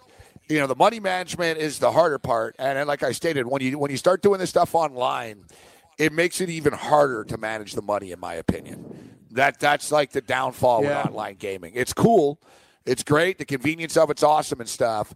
[0.50, 2.56] You know, the money management is the harder part.
[2.60, 5.46] And like I stated, when you when you start doing this stuff online,
[6.00, 9.16] it makes it even harder to manage the money, in my opinion.
[9.32, 10.98] That that's like the downfall Yeah.
[11.04, 11.74] with online gaming.
[11.76, 12.42] It's cool,
[12.86, 15.14] it's great, the convenience of it's awesome and stuff,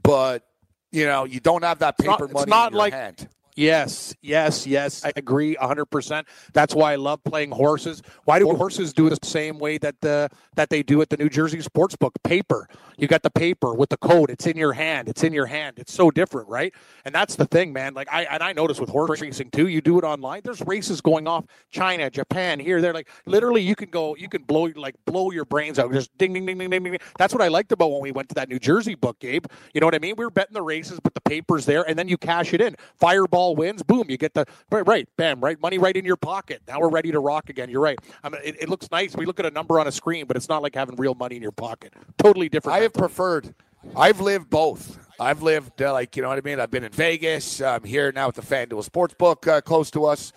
[0.00, 0.44] but
[0.92, 3.28] you know, you don't have that paper it's money not in your like- hand.
[3.58, 5.04] Yes, yes, yes.
[5.04, 6.24] I agree 100%.
[6.52, 8.02] That's why I love playing horses.
[8.24, 11.16] Why do horses do it the same way that the that they do at the
[11.16, 12.12] New Jersey Sportsbook?
[12.22, 12.68] Paper.
[12.98, 14.30] You got the paper with the code.
[14.30, 15.08] It's in your hand.
[15.08, 15.80] It's in your hand.
[15.80, 16.72] It's so different, right?
[17.04, 17.94] And that's the thing, man.
[17.94, 20.42] Like I and I notice with horse racing too, you do it online.
[20.44, 22.94] There's races going off China, Japan, here, there.
[22.94, 25.92] Like literally you can go you can blow like blow your brains out.
[25.92, 26.98] Just ding ding ding ding ding ding.
[27.18, 29.46] That's what I liked about when we went to that New Jersey book, Gabe.
[29.74, 30.14] You know what I mean?
[30.16, 32.76] We were betting the races, but the paper's there, and then you cash it in.
[33.00, 36.62] Fireball wins, boom, you get the right, right, bam, right, money right in your pocket.
[36.68, 37.70] Now we're ready to rock again.
[37.70, 37.98] You're right.
[38.24, 39.16] I mean, it, it looks nice.
[39.16, 41.36] We look at a number on a screen, but it's not like having real money
[41.36, 41.94] in your pocket.
[42.18, 42.76] Totally different.
[42.78, 43.54] I have preferred.
[43.96, 44.98] I've lived both.
[45.20, 46.60] I've lived uh, like you know what I mean.
[46.60, 47.60] I've been in Vegas.
[47.60, 50.32] I'm here now with the FanDuel Sportsbook uh, close to us.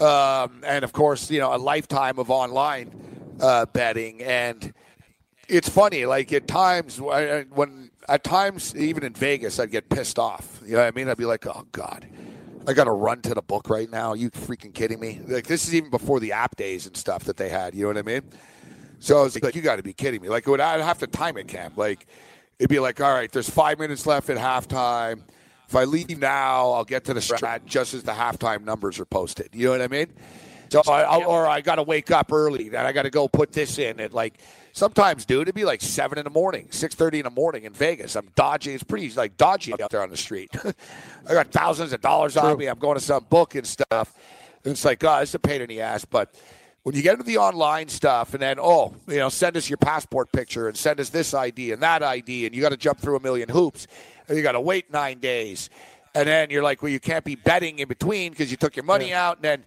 [0.00, 2.90] um, and of course, you know, a lifetime of online
[3.40, 4.22] uh, betting.
[4.22, 4.72] And
[5.48, 10.60] it's funny, like at times when at times even in Vegas, I'd get pissed off.
[10.64, 11.08] You know what I mean?
[11.08, 12.06] I'd be like, oh god.
[12.68, 14.10] I got to run to the book right now.
[14.10, 15.20] Are you freaking kidding me?
[15.26, 17.74] Like this is even before the app days and stuff that they had.
[17.74, 18.22] You know what I mean?
[18.98, 20.28] So I was like, you got to be kidding me.
[20.28, 21.76] Like, would I'd have to time it, camp.
[21.76, 22.06] Like,
[22.58, 25.20] it'd be like, all right, there's five minutes left at halftime.
[25.68, 29.04] If I leave now, I'll get to the strat just as the halftime numbers are
[29.04, 29.48] posted.
[29.52, 30.06] You know what I mean?
[30.70, 33.28] So, I, I, or I got to wake up early and I got to go
[33.28, 34.40] put this in at like
[34.76, 35.42] sometimes, dude.
[35.42, 38.14] It'd be like seven in the morning, six thirty in the morning in Vegas.
[38.14, 38.74] I'm dodgy.
[38.74, 40.50] It's pretty like dodgy out there on the street.
[41.28, 42.42] I got thousands of dollars True.
[42.42, 42.66] on me.
[42.66, 44.14] I'm going to some book and stuff.
[44.64, 46.34] And it's like, God, it's a pain in the ass, but
[46.82, 49.76] when you get into the online stuff and then oh you know send us your
[49.76, 53.00] passport picture and send us this id and that id and you got to jump
[53.00, 53.88] through a million hoops
[54.28, 55.68] and you got to wait nine days
[56.14, 58.84] and then you're like well you can't be betting in between because you took your
[58.84, 59.26] money yeah.
[59.26, 59.64] out and then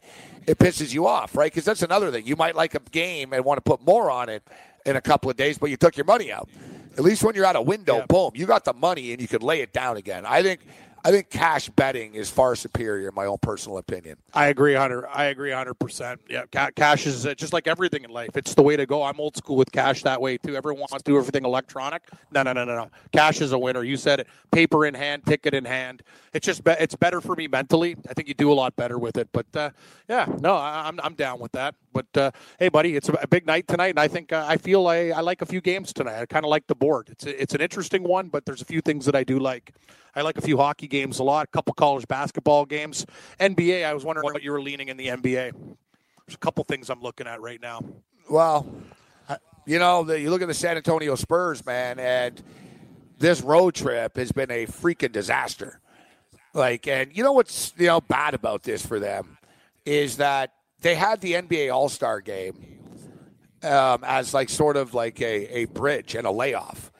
[0.48, 3.44] it pisses you off right because that's another thing you might like a game and
[3.44, 4.42] want to put more on it
[4.90, 6.50] in a couple of days but you took your money out
[6.98, 8.06] at least when you're out a window yeah.
[8.08, 10.62] boom you got the money and you could lay it down again i think
[11.04, 14.18] I think cash betting is far superior, in my own personal opinion.
[14.34, 15.08] I agree, Hunter.
[15.08, 16.20] I agree, hundred percent.
[16.30, 16.44] Yeah,
[16.76, 18.36] cash is uh, just like everything in life.
[18.36, 19.04] It's the way to go.
[19.04, 20.56] I'm old school with cash that way too.
[20.56, 22.04] Everyone wants to do everything electronic.
[22.32, 22.92] No, no, no, no, no.
[23.14, 23.84] Cash is a winner.
[23.84, 24.28] You said it.
[24.52, 26.04] Paper in hand, ticket in hand.
[26.34, 27.96] It's just be- it's better for me mentally.
[28.10, 29.30] I think you do a lot better with it.
[29.32, 29.70] But uh,
[30.10, 31.76] yeah, no, I, am I'm, I'm down with that.
[31.94, 34.88] But uh, hey, buddy, it's a big night tonight, and I think uh, I feel
[34.88, 36.22] I, I like a few games tonight.
[36.22, 37.10] I kind of like the board.
[37.10, 39.74] It's a, it's an interesting one, but there's a few things that I do like.
[40.16, 43.06] I like a few hockey games a lot, a couple college basketball games.
[43.40, 45.52] NBA, I was wondering what you were leaning in the NBA.
[45.54, 47.82] There's a couple things I'm looking at right now.
[48.30, 48.68] Well,
[49.66, 52.42] you know, the, you look at the San Antonio Spurs, man, and
[53.20, 55.80] this road trip has been a freaking disaster.
[56.56, 59.38] Like, and you know what's you know bad about this for them
[59.86, 62.80] is that they had the NBA All Star game
[63.64, 66.92] um, as like sort of like a, a bridge and a layoff.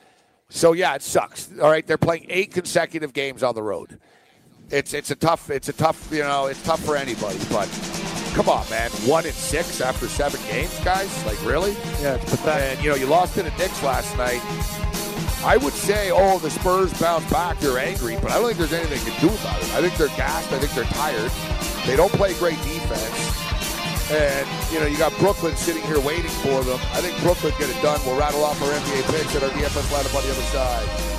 [0.50, 1.50] So yeah, it sucks.
[1.62, 4.00] All right, they're playing eight consecutive games on the road.
[4.70, 7.40] It's it's a tough it's a tough you know it's tough for anybody.
[7.50, 7.68] But
[8.34, 11.26] come on, man, one in six after seven games, guys.
[11.26, 11.74] Like really?
[12.02, 12.78] Yeah, it's pathetic.
[12.78, 14.42] And you know you lost to the Knicks last night.
[15.42, 17.60] I would say, oh, the Spurs bounce back.
[17.60, 19.74] They're angry, but I don't think there's anything they can do about it.
[19.74, 20.52] I think they're gassed.
[20.52, 21.32] I think they're tired.
[21.88, 23.39] They don't play great defense.
[24.12, 26.80] And, you know, you got Brooklyn sitting here waiting for them.
[26.94, 28.00] I think Brooklyn get it done.
[28.06, 31.19] We'll rattle off our NBA picks and our DFS lineup on the other side.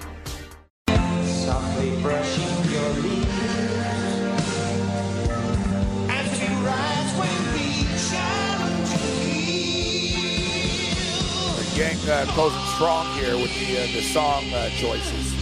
[11.95, 15.33] Gang uh, closing strong here with the uh, the song uh, choices.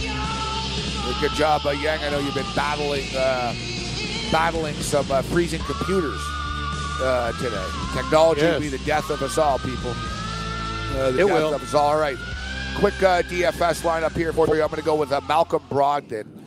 [1.20, 2.04] Good job, uh, Yang.
[2.04, 3.54] I know you've been battling uh,
[4.30, 6.20] battling some uh, freezing computers
[7.02, 7.66] uh, today.
[7.94, 8.54] Technology yes.
[8.54, 9.94] will be the death of us all, people.
[10.92, 11.54] the it death will.
[11.54, 11.92] of us all.
[11.92, 12.16] All right.
[12.76, 14.62] Quick DFS lineup here for you.
[14.62, 16.40] I'm going to go with Malcolm Brogdon.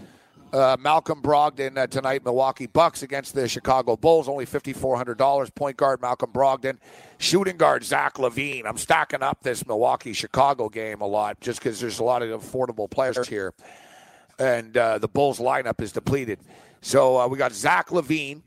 [0.53, 5.55] Uh, Malcolm Brogdon uh, tonight, Milwaukee Bucks against the Chicago Bulls, only $5,400.
[5.55, 6.77] Point guard Malcolm Brogdon.
[7.23, 8.65] Shooting guard Zach LaVine.
[8.65, 12.43] I'm stacking up this Milwaukee Chicago game a lot just because there's a lot of
[12.43, 13.53] affordable players here.
[14.37, 16.39] And uh, the Bulls lineup is depleted.
[16.81, 18.41] So uh, we got Zach LaVine,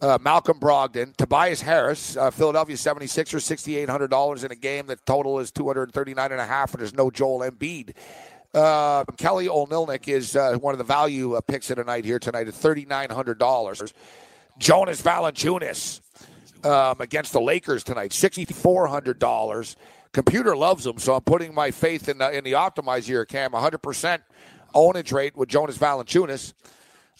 [0.00, 4.86] uh, Malcolm Brogdon, Tobias Harris, uh, Philadelphia 76ers, $6,800 in a game.
[4.86, 7.92] The total is 239 and a half, and there's no Joel Embiid.
[8.54, 12.46] Uh, Kelly Olynyk is one of the value uh, picks of the night here tonight
[12.46, 13.92] at $3,900.
[14.58, 16.02] Jonas Valanciunas
[16.66, 19.76] um, against the Lakers tonight, $6,400.
[20.12, 23.52] Computer loves them, so I'm putting my faith in the, in the optimize here, Cam.
[23.52, 24.18] 100%
[24.74, 26.54] ownage rate with Jonas Valanciunas.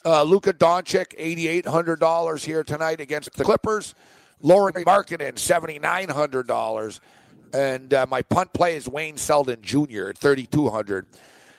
[0.05, 1.17] Uh, Luka Doncic,
[1.65, 3.95] $8,800 here tonight against the Clippers.
[4.41, 7.01] Lauri Markkanen, $7,900.
[7.53, 10.09] And uh, my punt play is Wayne Selden Jr.
[10.09, 11.07] at 3,200.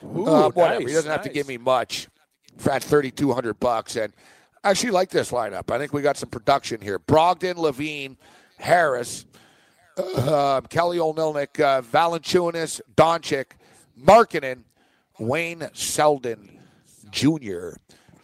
[0.04, 0.80] Ooh, uh, whatever.
[0.82, 1.18] Nice, he doesn't nice.
[1.18, 2.08] have to give me much
[2.70, 3.96] at 3,200 bucks.
[3.96, 4.14] And
[4.64, 5.72] Actually like this lineup.
[5.72, 7.00] I think we got some production here.
[7.00, 8.18] Brogdon, LaVine,
[8.58, 9.26] Harris,
[9.98, 13.46] uh, Kelly Olynyk, uh, Valanciunas, Doncic,
[14.00, 14.64] Markkanen,
[15.20, 16.60] Wayne Selden
[17.12, 17.70] Jr.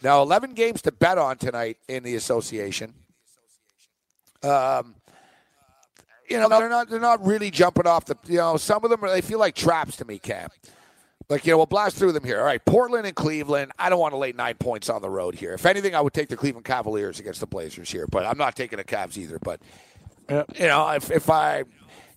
[0.02, 2.94] Now, 11 games to bet on tonight in the association.
[4.42, 4.96] Um,
[6.28, 8.16] you know, they're not they're not really jumping off the.
[8.26, 10.48] You know, some of them they feel like traps to me, Cam.
[11.30, 12.38] Like, you know, we'll blast through them here.
[12.38, 13.72] All right, Portland and Cleveland.
[13.78, 15.54] I don't want to lay nine points on the road here.
[15.54, 18.54] If anything, I would take the Cleveland Cavaliers against the Blazers here, but I'm not
[18.56, 19.38] taking the Cavs either.
[19.38, 19.60] But,
[20.28, 21.64] you know, if, if I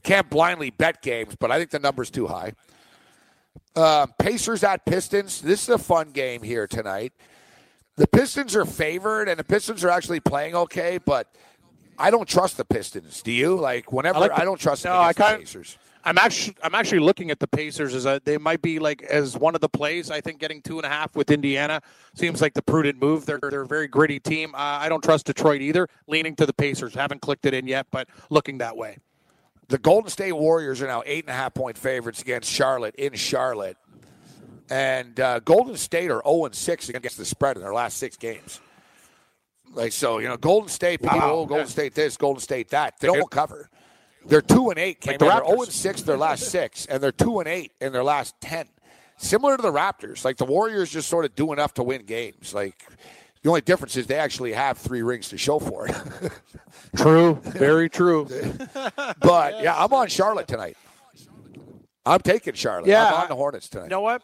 [0.04, 2.54] can't blindly bet games, but I think the number's too high.
[3.76, 5.42] Uh, Pacers at Pistons.
[5.42, 7.14] This is a fun game here tonight.
[7.96, 11.34] The Pistons are favored, and the Pistons are actually playing okay, but
[11.98, 13.22] I don't trust the Pistons.
[13.22, 13.56] Do you?
[13.56, 15.78] Like, whenever I, like the- don't trust them No, I kinda- Pacers.
[16.08, 19.36] I'm actually I'm actually looking at the Pacers as a, they might be like as
[19.36, 20.10] one of the plays.
[20.10, 21.82] I think getting two and a half with Indiana
[22.16, 23.26] seems like the prudent move.
[23.26, 24.56] They're they're a very gritty team.
[24.56, 25.90] Uh, I don't trust Detroit either.
[26.08, 26.96] Leaning to the Pacers.
[26.96, 29.00] Haven't clicked it in yet, but looking that way.
[29.68, 33.14] The Golden State Warriors are now eight and a half point favorites against Charlotte in
[33.14, 33.76] Charlotte,
[34.70, 38.16] and uh, Golden State are zero and six against the spread in their last six
[38.16, 38.62] games.
[39.74, 41.34] Like so, you know, Golden State people, Wow.
[41.34, 42.98] oh, Golden State this, Golden State that.
[43.02, 43.70] They don't cover.
[44.26, 45.06] They're two and eight.
[45.06, 47.94] Like the they're zero and six their last six, and they're two and eight in
[47.94, 48.68] their last ten.
[49.18, 52.54] Similar to the Raptors, like the Warriors just sort of do enough to win games.
[52.54, 52.86] Like
[53.42, 55.96] the only difference is they actually have three rings to show for it.
[56.96, 58.28] True, very true.
[59.20, 60.78] But yeah, I'm on Charlotte tonight.
[62.06, 62.88] I'm taking Charlotte.
[62.88, 63.86] Yeah, I'm on the Hornets tonight.
[63.86, 64.22] You know what?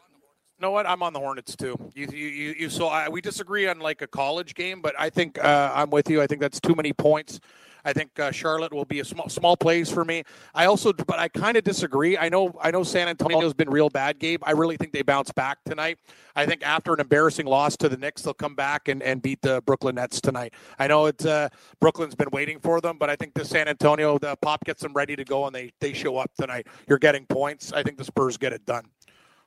[0.58, 0.86] You know what?
[0.86, 1.78] I'm on the Hornets too.
[1.94, 5.10] You, you, you, you so I, we disagree on like a college game, but I
[5.10, 6.22] think uh, I'm with you.
[6.22, 7.40] I think that's too many points.
[7.86, 10.24] I think uh, Charlotte will be a small small plays for me.
[10.54, 12.18] I also, but I kind of disagree.
[12.18, 14.42] I know, I know San Antonio's been real bad, Gabe.
[14.44, 15.98] I really think they bounce back tonight.
[16.36, 19.42] I think after an embarrassing loss to the Knicks, they'll come back and, and beat
[19.42, 20.54] the Brooklyn Nets tonight.
[20.80, 24.18] I know it's uh, Brooklyn's been waiting for them, but I think the San Antonio,
[24.18, 26.68] the pop gets them ready to go, and they they show up tonight.
[26.88, 27.74] You're getting points.
[27.74, 28.86] I think the Spurs get it done,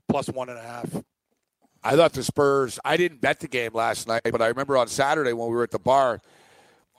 [0.09, 1.03] plus one and a half.
[1.83, 2.79] I thought the Spurs.
[2.85, 5.63] I didn't bet the game last night, but I remember on Saturday when we were
[5.63, 6.21] at the bar,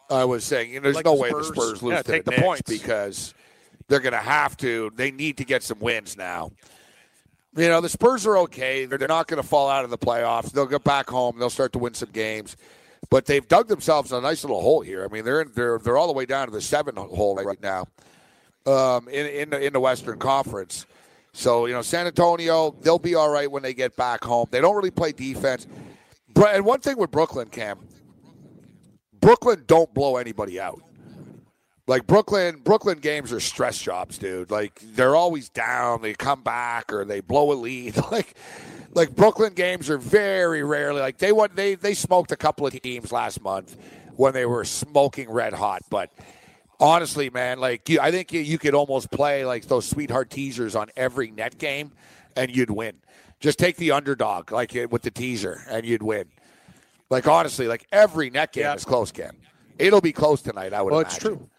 [0.09, 1.81] I was saying, you know, there's Like no the way the Spurs.
[1.83, 2.61] Lose Yeah, to take the the points.
[2.69, 3.33] because
[3.87, 4.91] they're going to have to.
[4.95, 6.51] They need to get some wins now.
[7.55, 8.85] You know, the Spurs are okay.
[8.85, 10.51] They're they're not going to fall out of the playoffs.
[10.51, 11.39] They'll get back home.
[11.39, 12.55] They'll start to win some games.
[13.09, 15.05] But they've dug themselves a nice little hole here.
[15.05, 17.61] I mean, they're in, they're they're all the way down to the seven hole right
[17.61, 17.87] now
[18.65, 20.85] um, in in the, in the Western Conference.
[21.33, 24.47] So you know, San Antonio they'll be all right when they get back home.
[24.51, 25.67] They don't really play defense.
[26.35, 27.79] And one thing with Brooklyn, Cam,
[29.19, 30.81] Brooklyn don't blow anybody out.
[31.87, 34.51] Like Brooklyn, Brooklyn games are stress jobs, dude.
[34.51, 37.95] Like they're always down, they come back or they blow a lead.
[38.11, 38.35] Like,
[38.93, 41.49] like Brooklyn games are very rarely like they won.
[41.53, 43.77] They they smoked a couple of teams last month
[44.15, 45.83] when they were smoking red hot.
[45.89, 46.09] But
[46.79, 50.75] honestly, man, like you, I think you, you could almost play like those sweetheart teasers
[50.75, 51.91] on every net game,
[52.35, 52.95] and you'd win.
[53.39, 56.25] Just take the underdog, like with the teaser, and you'd win.
[57.09, 58.75] Like honestly, like every net game Yeah.
[58.75, 59.35] is close, Cam.
[59.79, 60.73] It'll be close tonight.
[60.73, 60.91] I would.
[60.91, 61.15] Well, imagine.
[61.15, 61.49] it's true.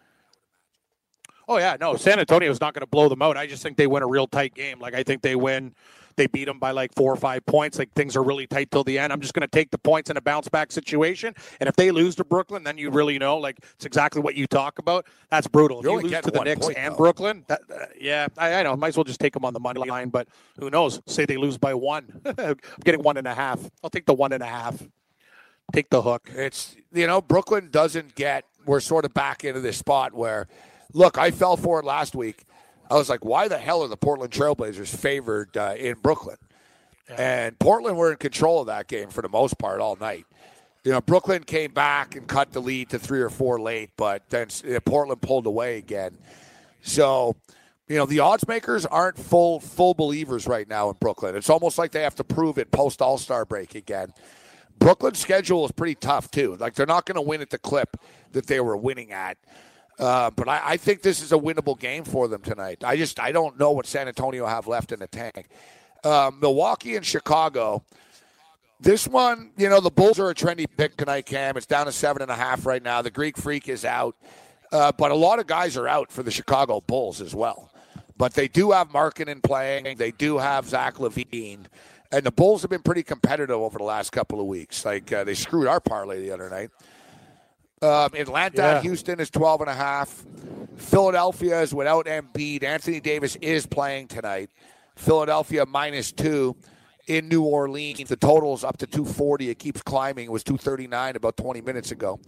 [1.47, 3.35] Oh yeah, no, San Antonio's not going to blow them out.
[3.35, 4.79] I just think they win a real tight game.
[4.79, 5.73] Like I think they win,
[6.15, 7.79] they beat them by like four or five points.
[7.79, 9.11] Like things are really tight till the end.
[9.11, 11.33] I'm just going to take the points in a bounce back situation.
[11.59, 14.45] And if they lose to Brooklyn, then you really know like it's exactly what you
[14.45, 15.07] talk about.
[15.31, 15.79] That's brutal.
[15.79, 16.97] If You're you lose to the Knicks point, and though.
[16.97, 18.75] Brooklyn, that, uh, yeah, I, I know.
[18.75, 20.09] Might as well just take them on the money line.
[20.09, 20.27] But
[20.59, 21.01] who knows?
[21.07, 22.21] Say they lose by one.
[22.37, 23.59] I'm getting one and a half.
[23.83, 24.83] I'll take the one and a half.
[25.73, 26.29] Take the hook.
[26.33, 28.45] It's you know Brooklyn doesn't get.
[28.65, 30.47] We're sort of back into this spot where,
[30.93, 32.45] look, I fell for it last week.
[32.91, 36.37] I was like, why the hell are the Portland Trailblazers favored uh, in Brooklyn?
[37.07, 40.25] And Portland were in control of that game for the most part all night.
[40.83, 44.23] You know, Brooklyn came back and cut the lead to three or four late, but
[44.29, 46.17] then uh, Portland pulled away again.
[46.81, 47.35] So,
[47.87, 51.35] you know, the odds makers aren't full full believers right now in Brooklyn.
[51.35, 54.13] It's almost like they have to prove it post All Star break again.
[54.79, 56.55] Brooklyn's schedule is pretty tough too.
[56.55, 57.97] Like they're not going to win at the clip
[58.31, 59.37] that they were winning at.
[59.99, 62.83] Uh, but I, I think this is a winnable game for them tonight.
[62.83, 65.49] I just I don't know what San Antonio have left in the tank.
[66.03, 67.83] Uh, Milwaukee and Chicago.
[68.79, 71.57] This one, you know, the Bulls are a trendy pick tonight, Cam.
[71.57, 73.01] It's down to seven and a half right now.
[73.01, 74.15] The Greek Freak is out,
[74.71, 77.69] uh, but a lot of guys are out for the Chicago Bulls as well.
[78.17, 79.97] But they do have Markkanen playing.
[79.97, 81.65] They do have Zach LaVine.
[82.11, 84.83] And the Bulls have been pretty competitive over the last couple of weeks.
[84.83, 86.71] Like uh, they screwed our parlay the other night.
[87.81, 88.81] Um, Atlanta, Yeah.
[88.81, 90.25] Houston is 12 and a half.
[90.75, 92.63] Philadelphia is without Embiid.
[92.63, 94.49] Anthony Davis is playing tonight.
[94.95, 96.55] Philadelphia minus two
[97.07, 98.09] in New Orleans.
[98.09, 99.49] The total is up to 240.
[99.49, 100.25] It keeps climbing.
[100.25, 102.19] It was 239 about 20 minutes ago.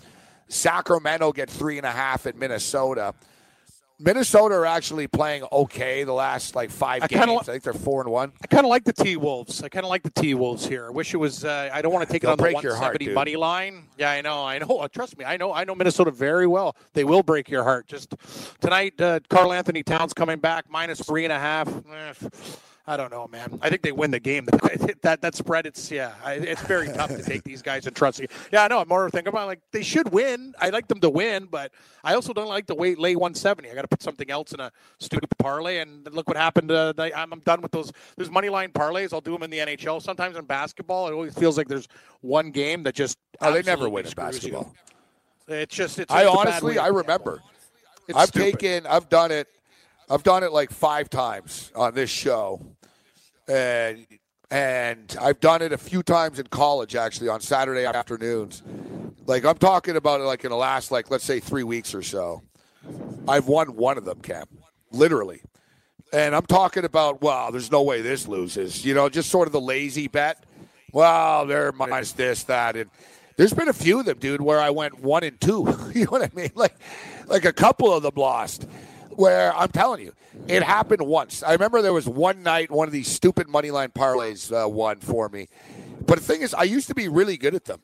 [0.48, 3.14] Sacramento get three and a half at Minnesota.
[4.02, 7.28] Minnesota are actually playing okay the last like five I games.
[7.28, 8.32] li- I think they're four and one.
[8.44, 9.62] I kind of like the T Wolves.
[9.64, 10.88] I kind of like the T Wolves here.
[10.88, 11.46] I wish it was.
[11.46, 13.36] Uh, I don't want to take They'll it on the break your heart, 170 money
[13.36, 13.84] line.
[13.98, 14.44] Yeah, I know.
[14.44, 14.80] I know.
[14.80, 15.26] Uh, trust me.
[15.26, 15.54] I know.
[15.54, 16.76] I know Minnesota very well.
[16.94, 17.88] They will break your heart.
[17.88, 18.16] Just
[18.60, 21.68] tonight, uh, Karl-Anthony Towns coming back minus three and a half.
[22.92, 23.58] I don't know, man.
[23.62, 24.46] I think they win the game.
[25.02, 28.20] that that spread, it's yeah, I, it's very tough to take these guys and trust.
[28.20, 28.28] you.
[28.52, 28.80] Yeah, I know.
[28.80, 30.54] I'm more thinking about like they should win.
[30.60, 31.72] I like them to win, but
[32.04, 33.70] I also don't like to wait lay 170.
[33.72, 36.70] I got to put something else in a stupid parlay, and look what happened.
[36.70, 39.14] Uh, I'm, I'm done with those those money line parlays.
[39.14, 40.02] I'll do them in the NHL.
[40.02, 41.88] Sometimes in basketball, it always feels like there's
[42.20, 44.52] one game that just Oh, they never win in screws you.
[44.52, 44.76] basketball.
[45.48, 46.12] It's just it's.
[46.12, 47.42] I honestly, I remember.
[48.08, 48.60] It's I've stupid.
[48.60, 49.48] taken, I've done it,
[50.10, 52.62] I've done it like five times on this show,
[53.48, 54.06] and
[54.50, 58.64] and I've done it a few times in college actually on Saturday afternoons.
[59.26, 62.02] Like I'm talking about it like in the last like let's say three weeks or
[62.02, 62.42] so.
[63.28, 64.46] I've won one of them, Cam,
[64.92, 65.42] literally,
[66.12, 68.84] and I'm talking about wow, there's no way this loses.
[68.84, 70.44] You know, just sort of the lazy bet.
[70.94, 72.90] Well, they're minus this, that, and
[73.38, 75.66] there's been a few of them, dude, where I went one and two.
[75.96, 76.52] you know what I mean?
[76.54, 76.76] Like,
[77.28, 78.68] like a couple of them lost.
[79.16, 80.14] Where I'm telling you,
[80.48, 81.44] it happened once.
[81.44, 85.00] I remember there was one night one of these stupid money line parlays uh, won
[85.00, 85.48] for me.
[86.06, 87.82] But the thing is, I used to be really good at them.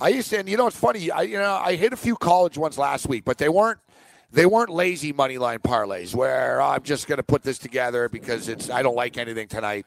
[0.00, 1.10] I used to, and you know, it's funny.
[1.10, 3.78] I, you know, I hit a few college ones last week, but they weren't
[4.32, 8.08] they weren't lazy money line parlays where "Oh, I'm just going to put this together
[8.08, 9.86] because it's I don't like anything tonight.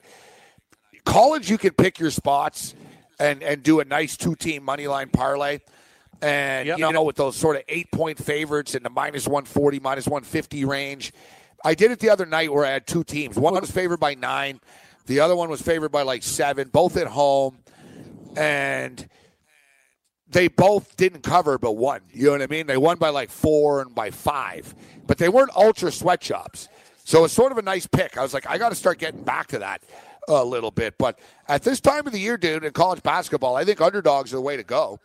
[1.05, 2.75] College, you can pick your spots
[3.19, 5.59] and and do a nice two team money line parlay.
[6.23, 6.77] And Yep.
[6.79, 10.07] you know, with those sort of eight point favorites in the minus one forty, minus
[10.07, 11.11] one fifty range.
[11.65, 13.37] I did it the other night where I had two teams.
[13.37, 14.59] One was favored by nine,
[15.05, 17.57] the other one was favored by like seven, both at home.
[18.37, 19.07] And
[20.29, 22.01] they both didn't cover but one.
[22.11, 22.67] You know what I mean?
[22.67, 24.73] They won by like four and by five,
[25.05, 26.67] but they weren't ultra sweatshops.
[27.03, 28.17] So it's sort of a nice pick.
[28.17, 29.83] I was like, I got to start getting back to that
[30.29, 30.97] a little bit.
[30.97, 31.19] But
[31.49, 34.41] at this time of the year, dude, in college basketball, I think underdogs are the
[34.41, 34.99] way to go.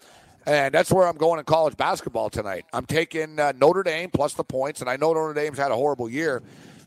[0.48, 2.64] And that's where I'm going in college basketball tonight.
[2.72, 5.74] I'm taking uh, Notre Dame plus the points, and I know Notre Dame's had a
[5.74, 6.42] horrible year,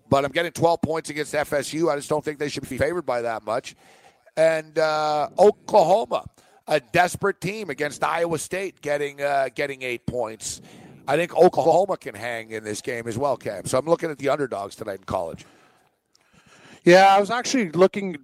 [0.10, 1.88] but I'm getting 12 points against FSU.
[1.92, 3.76] I just don't think they should be favored by that much.
[4.36, 6.26] And uh, Oklahoma,
[6.68, 10.64] a desperate team against Iowa State, getting uh, getting eight points.
[11.08, 13.66] I think Oklahoma can hang in this game as well, Cam.
[13.66, 15.46] So I'm looking at the underdogs tonight in college.
[16.84, 18.18] Yeah, I was actually looking.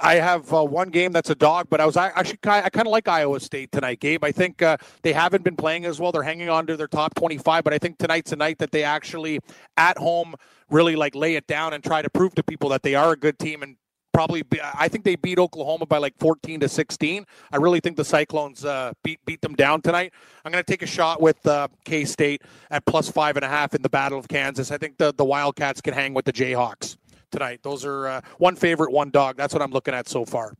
[0.00, 2.92] I have uh, one game that's a dog, but I was actually I kind of
[2.92, 4.24] like Iowa State tonight, Gabe.
[4.24, 6.10] I think uh, they haven't been playing as well.
[6.10, 8.84] They're hanging on to their top twenty-five, but I think tonight's a night that they
[8.84, 9.40] actually
[9.76, 10.34] at home
[10.70, 13.16] really like lay it down and try to prove to people that they are a
[13.16, 13.76] good team and
[14.14, 17.26] probably be, I think they beat Oklahoma by like 14 to 16.
[17.52, 20.14] I really think the Cyclones uh, beat beat them down tonight.
[20.46, 23.48] I'm going to take a shot with uh, K State at plus five and a
[23.48, 24.70] half in the Battle of Kansas.
[24.70, 26.96] I think the the Wildcats can hang with the Jayhawks
[27.30, 27.60] tonight.
[27.62, 29.36] Those are uh, one favorite, one dog.
[29.36, 30.54] That's what I'm looking at so far.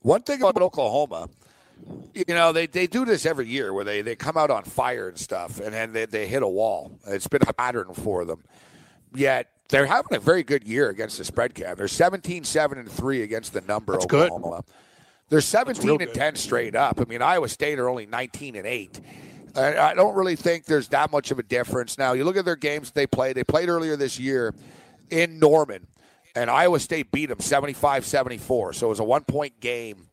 [0.00, 1.28] One thing about Oklahoma,
[2.14, 5.08] you know, they, they do this every year where they, they come out on fire
[5.08, 6.98] and stuff, and then they, they hit a wall.
[7.06, 8.42] It's been a pattern for them.
[9.14, 11.76] Yet they're having a very good year against the spread cam.
[11.76, 14.30] They're 17 7 and 3 against the number That's good.
[14.30, 14.64] Oklahoma.
[15.28, 17.00] They're 17 and 10 straight up.
[17.00, 19.00] I mean, Iowa State are only 19 and 8.
[19.56, 21.98] I I don't really think there's that much of a difference.
[21.98, 23.36] Now, you look at their games they played.
[23.36, 24.54] They played earlier this year
[25.10, 25.86] in Norman,
[26.34, 28.72] and Iowa State beat them 75 74.
[28.74, 30.06] So it was a one point game.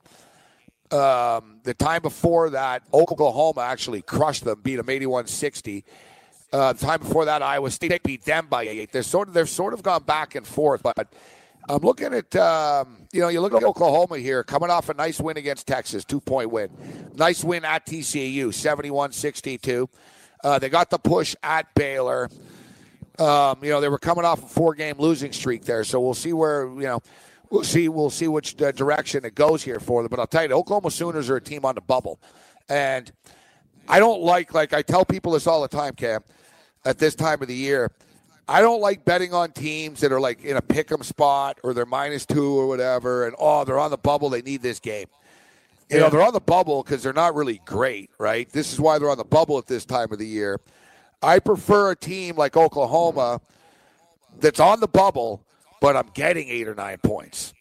[0.91, 5.83] Um, the time before that, Oklahoma actually crushed them, beat them 81 60.
[6.53, 8.91] Uh, the time before that, Iowa State beat them by eight.
[8.91, 11.13] They're sort of they've sort of gone back and forth, but
[11.69, 15.19] I'm looking at um, you know you look at Oklahoma here coming off a nice
[15.19, 16.69] win against Texas, two point win,
[17.15, 19.89] nice win at TCU, 71-62.
[20.43, 22.29] Uh, they got the push at Baylor.
[23.19, 26.13] Um, you know they were coming off a four game losing streak there, so we'll
[26.13, 27.01] see where you know
[27.49, 30.09] we'll see we'll see which uh, direction it goes here for them.
[30.09, 32.19] But I'll tell you, the Oklahoma Sooners are a team on the bubble,
[32.69, 33.11] and
[33.87, 36.21] I don't like like I tell people this all the time, Cam.
[36.85, 37.91] At this time of the year,
[38.47, 41.73] I don't like betting on teams that are like in a pick 'em spot or
[41.73, 44.29] they're minus two or whatever, and oh, they're on the bubble.
[44.29, 45.07] They need this game.
[45.89, 48.49] You know, they're on the bubble because they're not really great, right?
[48.49, 50.59] This is why they're on the bubble at this time of the year.
[51.21, 53.41] I prefer a team like Oklahoma
[54.39, 55.43] that's on the bubble,
[55.81, 57.53] but I'm getting eight or nine points.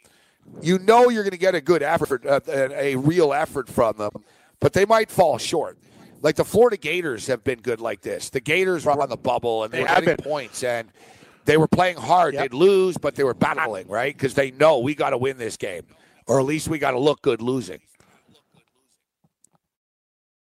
[0.63, 4.25] You know you're going to get a good effort, uh, a, real effort from them,
[4.61, 5.79] but they might fall short.
[6.23, 8.31] Like the Florida Gators have been good like this.
[8.31, 10.25] The Gators were on the bubble and they, They were have getting been.
[10.25, 10.89] points and
[11.45, 12.35] they were playing hard.
[12.35, 12.43] Yep.
[12.43, 14.15] They'd lose, but they were battling, right?
[14.15, 15.83] Because they know we got to win this game,
[16.27, 17.81] or at least we got to look good losing.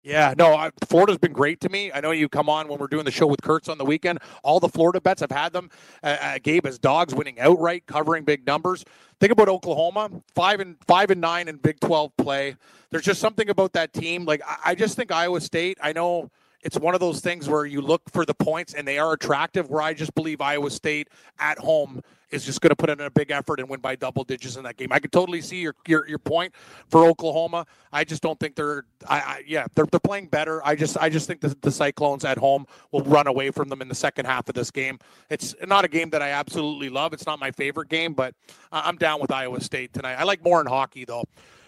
[0.07, 1.91] Yeah, no, I, Florida's been great to me.
[1.91, 4.19] I know you come on when we're doing the show with Kurtz on the weekend.
[4.41, 5.69] All the Florida bets, I've had them.
[6.01, 8.85] Uh, uh, Gabe as dogs winning outright, covering big numbers.
[9.19, 12.55] Think about Oklahoma, five and five and nine in Big Twelve play.
[12.89, 14.23] There's just something about that team.
[14.23, 15.77] Like I, I just think Iowa State.
[15.83, 16.31] I know
[16.61, 19.69] it's one of those things where you look for the points and they are attractive.
[19.69, 23.09] Where I just believe Iowa State at home is just going to put in a
[23.09, 24.89] big effort and win by double digits in that game.
[24.91, 26.53] I can totally see your your, your point
[26.89, 27.65] for Oklahoma.
[27.91, 28.85] I just don't think they're.
[29.07, 30.65] I, I yeah, they're they're playing better.
[30.65, 33.81] I just I just think the, the Cyclones at home will run away from them
[33.81, 34.99] in the second half of this game.
[35.29, 37.13] It's not a game that I absolutely love.
[37.13, 38.33] It's not my favorite game, but
[38.71, 40.15] I'm down with Iowa State tonight.
[40.15, 41.23] I like more in hockey though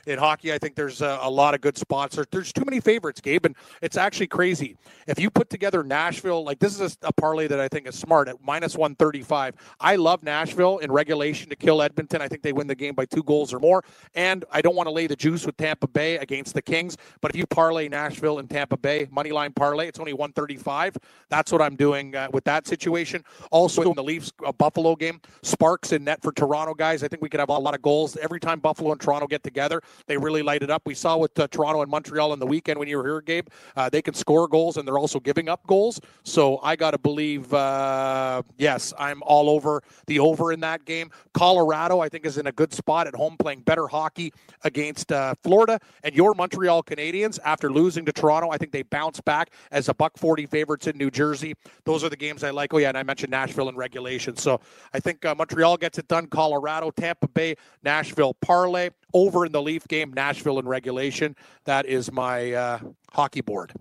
[0.10, 0.52] in hockey.
[0.52, 2.20] I think there's a, a, lot of good spots.
[2.32, 4.76] There's too many favorites, Gabe, and it's actually crazy.
[5.08, 7.96] If you put together Nashville, like this is a, a parlay that I think is
[7.96, 9.56] smart at minus 135.
[9.80, 12.22] I love Nashville in regulation to kill Edmonton.
[12.22, 13.84] I think they win the game by two goals or more.
[14.16, 17.32] And I don't want to lay the juice with Tampa Bay against the Kings, but
[17.32, 20.98] if you parlay Nashville and Tampa Bay, money line parlay, it's only 135.
[21.30, 23.24] That's what I'm doing uh, with that situation.
[23.52, 27.04] Also, in the Leafs uh, Buffalo game, Sparks in net for Toronto, guys.
[27.04, 29.44] I think we could have a lot of goals every time Buffalo and Toronto get
[29.44, 29.82] together.
[30.08, 30.84] They really light it up.
[30.86, 33.48] We saw with uh, Toronto and Montreal in the weekend when you were here, Gabe.
[33.76, 36.00] Uh, they can score goals and they're also giving up goals.
[36.24, 41.12] So I got to believe, uh, yes, I'm all over the over in that game.
[41.34, 44.34] Colorado, I think, is in a good spot at home playing better hockey
[44.64, 45.80] against uh, Florida.
[46.04, 49.94] And your Montreal Canadiens, after losing to Toronto, I think they bounce back as a
[49.94, 51.56] buck 40 favorites in New Jersey.
[51.86, 52.74] Those are the games I like.
[52.74, 54.36] Oh, yeah, and I mentioned Nashville in regulation.
[54.36, 54.62] So
[54.94, 56.28] I think uh, Montreal gets it done.
[56.28, 61.36] Colorado, Tampa Bay, Nashville parlay over in the Leaf game, Nashville in regulation.
[61.66, 62.80] That is my uh,
[63.12, 63.74] hockey board.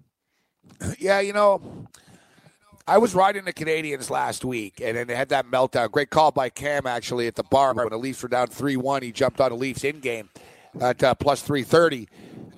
[0.98, 1.86] Yeah, you know,
[2.86, 5.90] I was riding the Canadiens last week, and then they had that meltdown.
[5.90, 9.02] Great call by Cam actually at the bar when the Leafs were down three one.
[9.02, 10.30] He jumped on the Leafs in game
[10.80, 12.08] at uh, plus three thirty,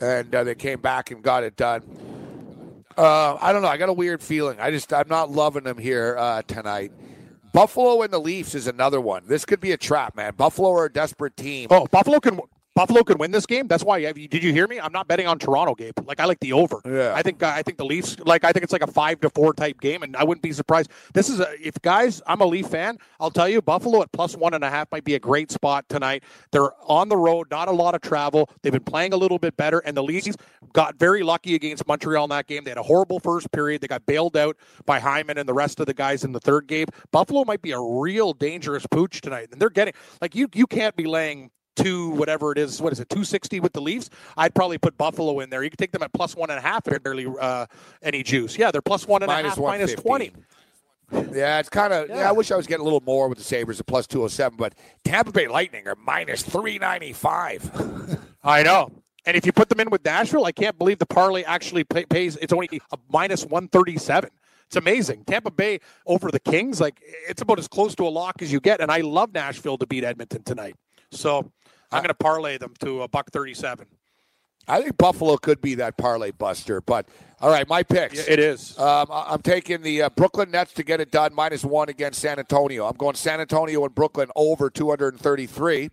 [0.01, 1.83] and uh, they came back and got it done.
[2.97, 3.69] Uh, I don't know.
[3.69, 4.61] I got a weird feeling.
[4.61, 6.93] I just I'm not loving them here uh, tonight.
[7.53, 9.25] Buffalo and the Leafs is another one.
[9.27, 10.35] This could be a trap, man.
[10.37, 11.69] Buffalo are a desperate team.
[11.71, 12.41] Oh, Buffalo can
[12.75, 13.67] Buffalo could win this game.
[13.67, 14.01] That's why.
[14.13, 14.79] Did you hear me?
[14.79, 15.95] I'm not betting on Toronto, Gabe.
[16.05, 16.81] Like I like the over.
[16.85, 17.13] Yeah.
[17.15, 18.19] I think I think the Leafs.
[18.21, 20.53] Like I think it's like a five to four type game, and I wouldn't be
[20.53, 20.91] surprised.
[21.13, 22.23] This is a if guys.
[22.27, 22.99] I'm a Leaf fan.
[23.19, 25.89] I'll tell you, Buffalo at plus one and a half might be a great spot
[25.89, 26.23] tonight.
[26.53, 28.49] They're on the road, not a lot of travel.
[28.63, 30.37] They've been playing a little bit better, and the Leafs
[30.73, 32.65] got very lucky against Montreal in that game.
[32.65, 33.81] They had a horrible first period.
[33.81, 34.57] They got bailed out
[34.87, 36.87] by Hyman and the rest of the guys in the third game.
[37.11, 40.49] Buffalo might be a real dangerous pooch tonight, and they're getting like you.
[40.55, 41.51] You can't be laying
[41.83, 42.81] two whatever it is.
[42.81, 43.09] What is it?
[43.09, 44.11] Two sixty with the Leafs.
[44.37, 45.63] I'd probably put Buffalo in there.
[45.63, 46.85] You could take them at plus one and a half.
[46.85, 47.67] They're barely uh,
[48.03, 48.59] any juice.
[48.59, 50.33] Yeah, they're plus one and minus a half, minus twenty.
[51.13, 52.09] Yeah, it's kind of.
[52.09, 52.17] Yeah.
[52.17, 52.29] yeah.
[52.29, 54.27] I wish I was getting a little more with the Sabres at plus two hundred
[54.27, 54.75] oh seven, but
[55.05, 57.69] Tampa Bay Lightning are minus three ninety five.
[58.45, 58.91] I know.
[59.27, 62.07] And if you put them in with Nashville, I can't believe the parlay actually pay,
[62.07, 62.37] pays.
[62.37, 64.31] It's only a minus one thirty seven.
[64.67, 65.25] It's amazing.
[65.25, 68.61] Tampa Bay over the Kings, like it's about as close to a lock as you
[68.61, 68.81] get.
[68.81, 70.77] And I love Nashville to beat Edmonton tonight.
[71.11, 71.51] So
[71.93, 73.87] I'm going to parlay them to a buck 37.
[74.69, 77.09] I think Buffalo could be that parlay buster, but
[77.41, 78.19] all right, my picks.
[78.19, 78.79] Yeah, it is.
[78.79, 82.39] Um, I'm taking the uh, Brooklyn Nets to get it done, minus one against San
[82.39, 82.87] Antonio.
[82.87, 85.91] I'm going San Antonio and Brooklyn over 233.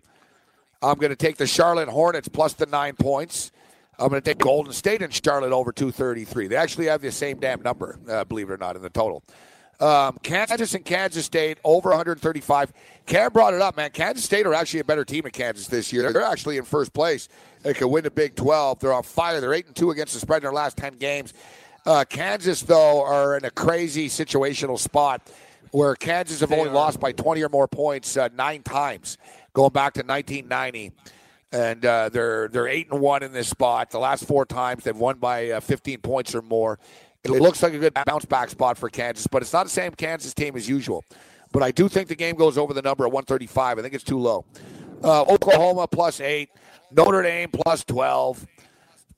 [0.81, 3.51] I'm going to take the Charlotte Hornets plus the nine points.
[3.97, 6.47] I'm going to take Golden State and Charlotte over 233.
[6.47, 9.23] They actually have the same damn number, uh, believe it or not, in the total.
[9.79, 12.73] Um, Kansas and Kansas State over 135.
[13.05, 13.91] Cam brought it up, man.
[13.91, 16.11] Kansas State are actually a better team in Kansas this year.
[16.11, 17.29] They're actually in first place.
[17.61, 18.79] They could win the Big 12.
[18.79, 19.39] They're on fire.
[19.39, 21.33] They're eight and two against the spread in their last 10 games.
[21.85, 25.21] Uh, Kansas, though, are in a crazy situational spot
[25.71, 29.17] where Kansas have only lost by 20 or more points uh, nine times,
[29.53, 30.91] going back to 1990
[31.51, 33.89] and uh, they're they're eight and one in this spot.
[33.89, 36.77] The last four times they've won by uh, 15 points or more.
[37.23, 39.91] It looks like a good bounce back spot for Kansas, but it's not the same
[39.91, 41.03] Kansas team as usual.
[41.51, 43.79] But I do think the game goes over the number at 135.
[43.79, 44.45] I think it's too low.
[45.03, 46.49] Uh, Oklahoma plus eight,
[46.91, 48.45] Notre Dame plus 12,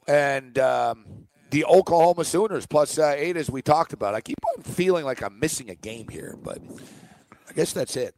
[0.08, 1.06] and um,
[1.52, 4.16] the Oklahoma Sooners plus uh, eight, as we talked about.
[4.16, 6.60] I keep on feeling like I'm missing a game here, but
[7.50, 8.16] I guess that's it.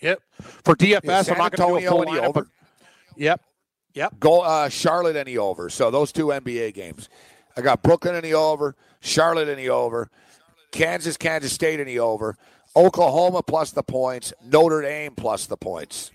[0.00, 0.20] Yep.
[0.64, 2.48] For DFS, yeah, I'm not going to go any over.
[3.16, 3.40] Yep.
[3.94, 4.20] Yep.
[4.20, 5.70] Go uh, Charlotte any over.
[5.70, 7.08] So those two NBA games.
[7.56, 10.10] I got Brooklyn in the over, Charlotte in the over,
[10.70, 12.36] Kansas, Kansas State in the over,
[12.74, 16.10] Oklahoma plus the points, Notre Dame plus the points.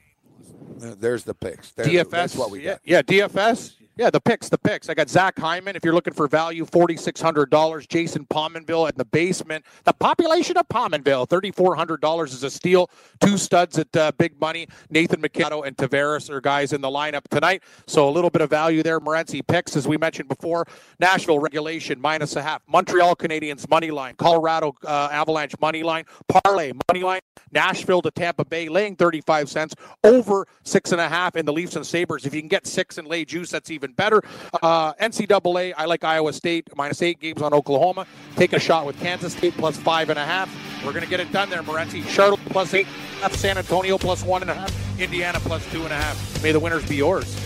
[0.78, 1.72] There's the picks.
[1.72, 2.10] There's, DFS.
[2.10, 2.80] That's what we got.
[2.84, 3.74] Yeah, DFS.
[4.02, 4.90] Yeah, the picks, the picks.
[4.90, 5.76] I got Zach Hyman.
[5.76, 7.86] If you're looking for value, forty six hundred dollars.
[7.86, 9.64] Jason Pominville in the basement.
[9.84, 12.90] The population of Pominville, thirty four hundred dollars is a steal.
[13.20, 14.68] Two studs at uh, big money.
[14.90, 17.62] Nathan MacKinnon and Tavares are guys in the lineup tonight.
[17.86, 19.00] So a little bit of value there.
[19.00, 20.66] Morency picks, as we mentioned before.
[21.00, 22.64] Nashville regulation minus a half.
[22.68, 24.16] Montreal Canadiens money line.
[24.16, 26.06] Colorado uh, Avalanche money line.
[26.28, 27.22] Parlay money line.
[27.52, 31.54] Nashville to Tampa Bay laying thirty five cents over six and a half in the
[31.54, 32.26] Leafs and Sabres.
[32.26, 34.22] If you can get six and lay juice, that's even better.
[34.62, 38.06] Uh, NCAA, I like Iowa State minus eight games on Oklahoma.
[38.36, 40.50] Take a shot with Kansas State plus five and a half.
[40.86, 42.04] We're going to get it done there, Morency.
[42.08, 42.88] Charlotte plus eight,
[43.32, 46.44] San Antonio plus one and a half, Indiana plus two and a half.
[46.44, 47.38] May the winners be yours.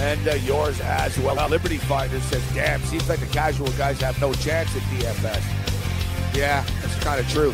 [0.00, 1.48] And uh, yours as well.
[1.48, 6.36] Liberty Finder says, damn, seems like the casual guys have no chance at DFS.
[6.36, 7.52] Yeah, that's kind of true.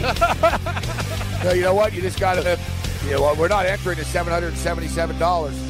[1.44, 1.92] no, you know what?
[1.92, 2.58] You just got to,
[3.04, 5.69] you know, we're not entering at $777.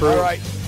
[0.00, 0.08] True.
[0.08, 0.59] All right.